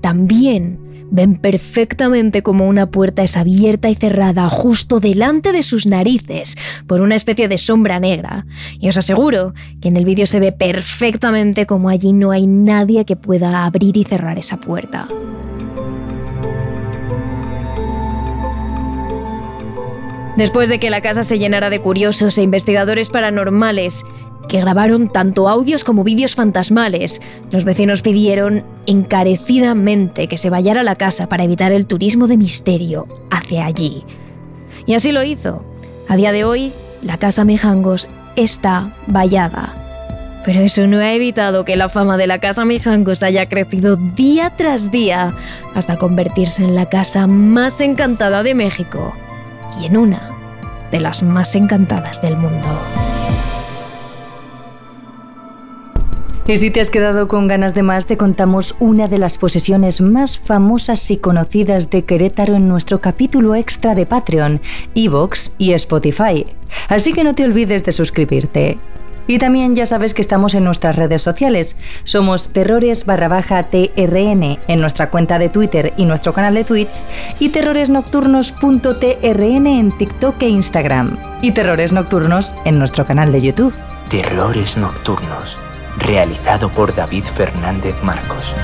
También 0.00 0.78
ven 1.10 1.36
perfectamente 1.36 2.42
como 2.42 2.66
una 2.66 2.90
puerta 2.90 3.22
es 3.22 3.36
abierta 3.36 3.88
y 3.88 3.94
cerrada 3.94 4.48
justo 4.48 5.00
delante 5.00 5.52
de 5.52 5.62
sus 5.62 5.86
narices 5.86 6.56
por 6.86 7.00
una 7.00 7.14
especie 7.14 7.48
de 7.48 7.58
sombra 7.58 8.00
negra. 8.00 8.46
Y 8.80 8.88
os 8.88 8.96
aseguro 8.96 9.54
que 9.80 9.88
en 9.88 9.96
el 9.96 10.04
vídeo 10.04 10.26
se 10.26 10.40
ve 10.40 10.52
perfectamente 10.52 11.66
como 11.66 11.88
allí 11.88 12.12
no 12.12 12.30
hay 12.30 12.46
nadie 12.46 13.04
que 13.04 13.16
pueda 13.16 13.64
abrir 13.64 13.96
y 13.96 14.04
cerrar 14.04 14.38
esa 14.38 14.56
puerta. 14.58 15.08
Después 20.36 20.68
de 20.68 20.78
que 20.78 20.90
la 20.90 21.00
casa 21.00 21.22
se 21.22 21.38
llenara 21.38 21.70
de 21.70 21.80
curiosos 21.80 22.36
e 22.36 22.42
investigadores 22.42 23.08
paranormales, 23.08 24.04
que 24.48 24.60
grabaron 24.60 25.08
tanto 25.08 25.48
audios 25.48 25.84
como 25.84 26.04
vídeos 26.04 26.34
fantasmales. 26.34 27.20
Los 27.50 27.64
vecinos 27.64 28.02
pidieron 28.02 28.64
encarecidamente 28.86 30.28
que 30.28 30.38
se 30.38 30.50
vayara 30.50 30.80
a 30.80 30.84
la 30.84 30.96
casa 30.96 31.28
para 31.28 31.44
evitar 31.44 31.72
el 31.72 31.86
turismo 31.86 32.26
de 32.26 32.36
misterio 32.36 33.06
hacia 33.30 33.66
allí. 33.66 34.04
Y 34.86 34.94
así 34.94 35.12
lo 35.12 35.24
hizo. 35.24 35.64
A 36.08 36.16
día 36.16 36.32
de 36.32 36.44
hoy, 36.44 36.72
la 37.02 37.18
casa 37.18 37.44
Mijangos 37.44 38.08
está 38.36 38.94
vallada. 39.06 39.74
Pero 40.44 40.60
eso 40.60 40.86
no 40.86 40.98
ha 40.98 41.12
evitado 41.12 41.64
que 41.64 41.74
la 41.74 41.88
fama 41.88 42.16
de 42.16 42.28
la 42.28 42.38
casa 42.38 42.64
Mijangos 42.64 43.24
haya 43.24 43.48
crecido 43.48 43.96
día 43.96 44.54
tras 44.56 44.92
día 44.92 45.34
hasta 45.74 45.96
convertirse 45.96 46.62
en 46.62 46.76
la 46.76 46.88
casa 46.88 47.26
más 47.26 47.80
encantada 47.80 48.44
de 48.44 48.54
México 48.54 49.12
y 49.80 49.86
en 49.86 49.96
una 49.96 50.30
de 50.92 51.00
las 51.00 51.24
más 51.24 51.56
encantadas 51.56 52.22
del 52.22 52.36
mundo. 52.36 52.68
Y 56.48 56.56
si 56.58 56.70
te 56.70 56.80
has 56.80 56.90
quedado 56.90 57.26
con 57.26 57.48
ganas 57.48 57.74
de 57.74 57.82
más, 57.82 58.06
te 58.06 58.16
contamos 58.16 58.76
una 58.78 59.08
de 59.08 59.18
las 59.18 59.36
posesiones 59.36 60.00
más 60.00 60.38
famosas 60.38 61.10
y 61.10 61.16
conocidas 61.16 61.90
de 61.90 62.04
Querétaro 62.04 62.54
en 62.54 62.68
nuestro 62.68 63.00
capítulo 63.00 63.56
extra 63.56 63.96
de 63.96 64.06
Patreon, 64.06 64.60
Evox 64.94 65.54
y 65.58 65.72
Spotify. 65.72 66.46
Así 66.88 67.12
que 67.12 67.24
no 67.24 67.34
te 67.34 67.42
olvides 67.42 67.84
de 67.84 67.90
suscribirte. 67.90 68.78
Y 69.26 69.38
también 69.38 69.74
ya 69.74 69.86
sabes 69.86 70.14
que 70.14 70.22
estamos 70.22 70.54
en 70.54 70.62
nuestras 70.62 70.94
redes 70.94 71.20
sociales. 71.20 71.76
Somos 72.04 72.50
terrores 72.50 73.06
barra 73.06 73.26
baja 73.26 73.64
TRN 73.64 74.60
en 74.68 74.80
nuestra 74.80 75.10
cuenta 75.10 75.40
de 75.40 75.48
Twitter 75.48 75.94
y 75.96 76.04
nuestro 76.04 76.32
canal 76.32 76.54
de 76.54 76.62
Twitch 76.62 77.02
y 77.40 77.48
terroresnocturnos.trn 77.48 79.66
en 79.66 79.98
TikTok 79.98 80.40
e 80.42 80.48
Instagram 80.48 81.18
y 81.42 81.50
Terrores 81.50 81.92
Nocturnos 81.92 82.54
en 82.64 82.78
nuestro 82.78 83.04
canal 83.04 83.32
de 83.32 83.42
YouTube. 83.42 83.74
Terrores 84.08 84.76
Nocturnos 84.76 85.58
realizado 85.96 86.70
por 86.70 86.94
David 86.94 87.24
Fernández 87.24 88.02
Marcos. 88.02 88.54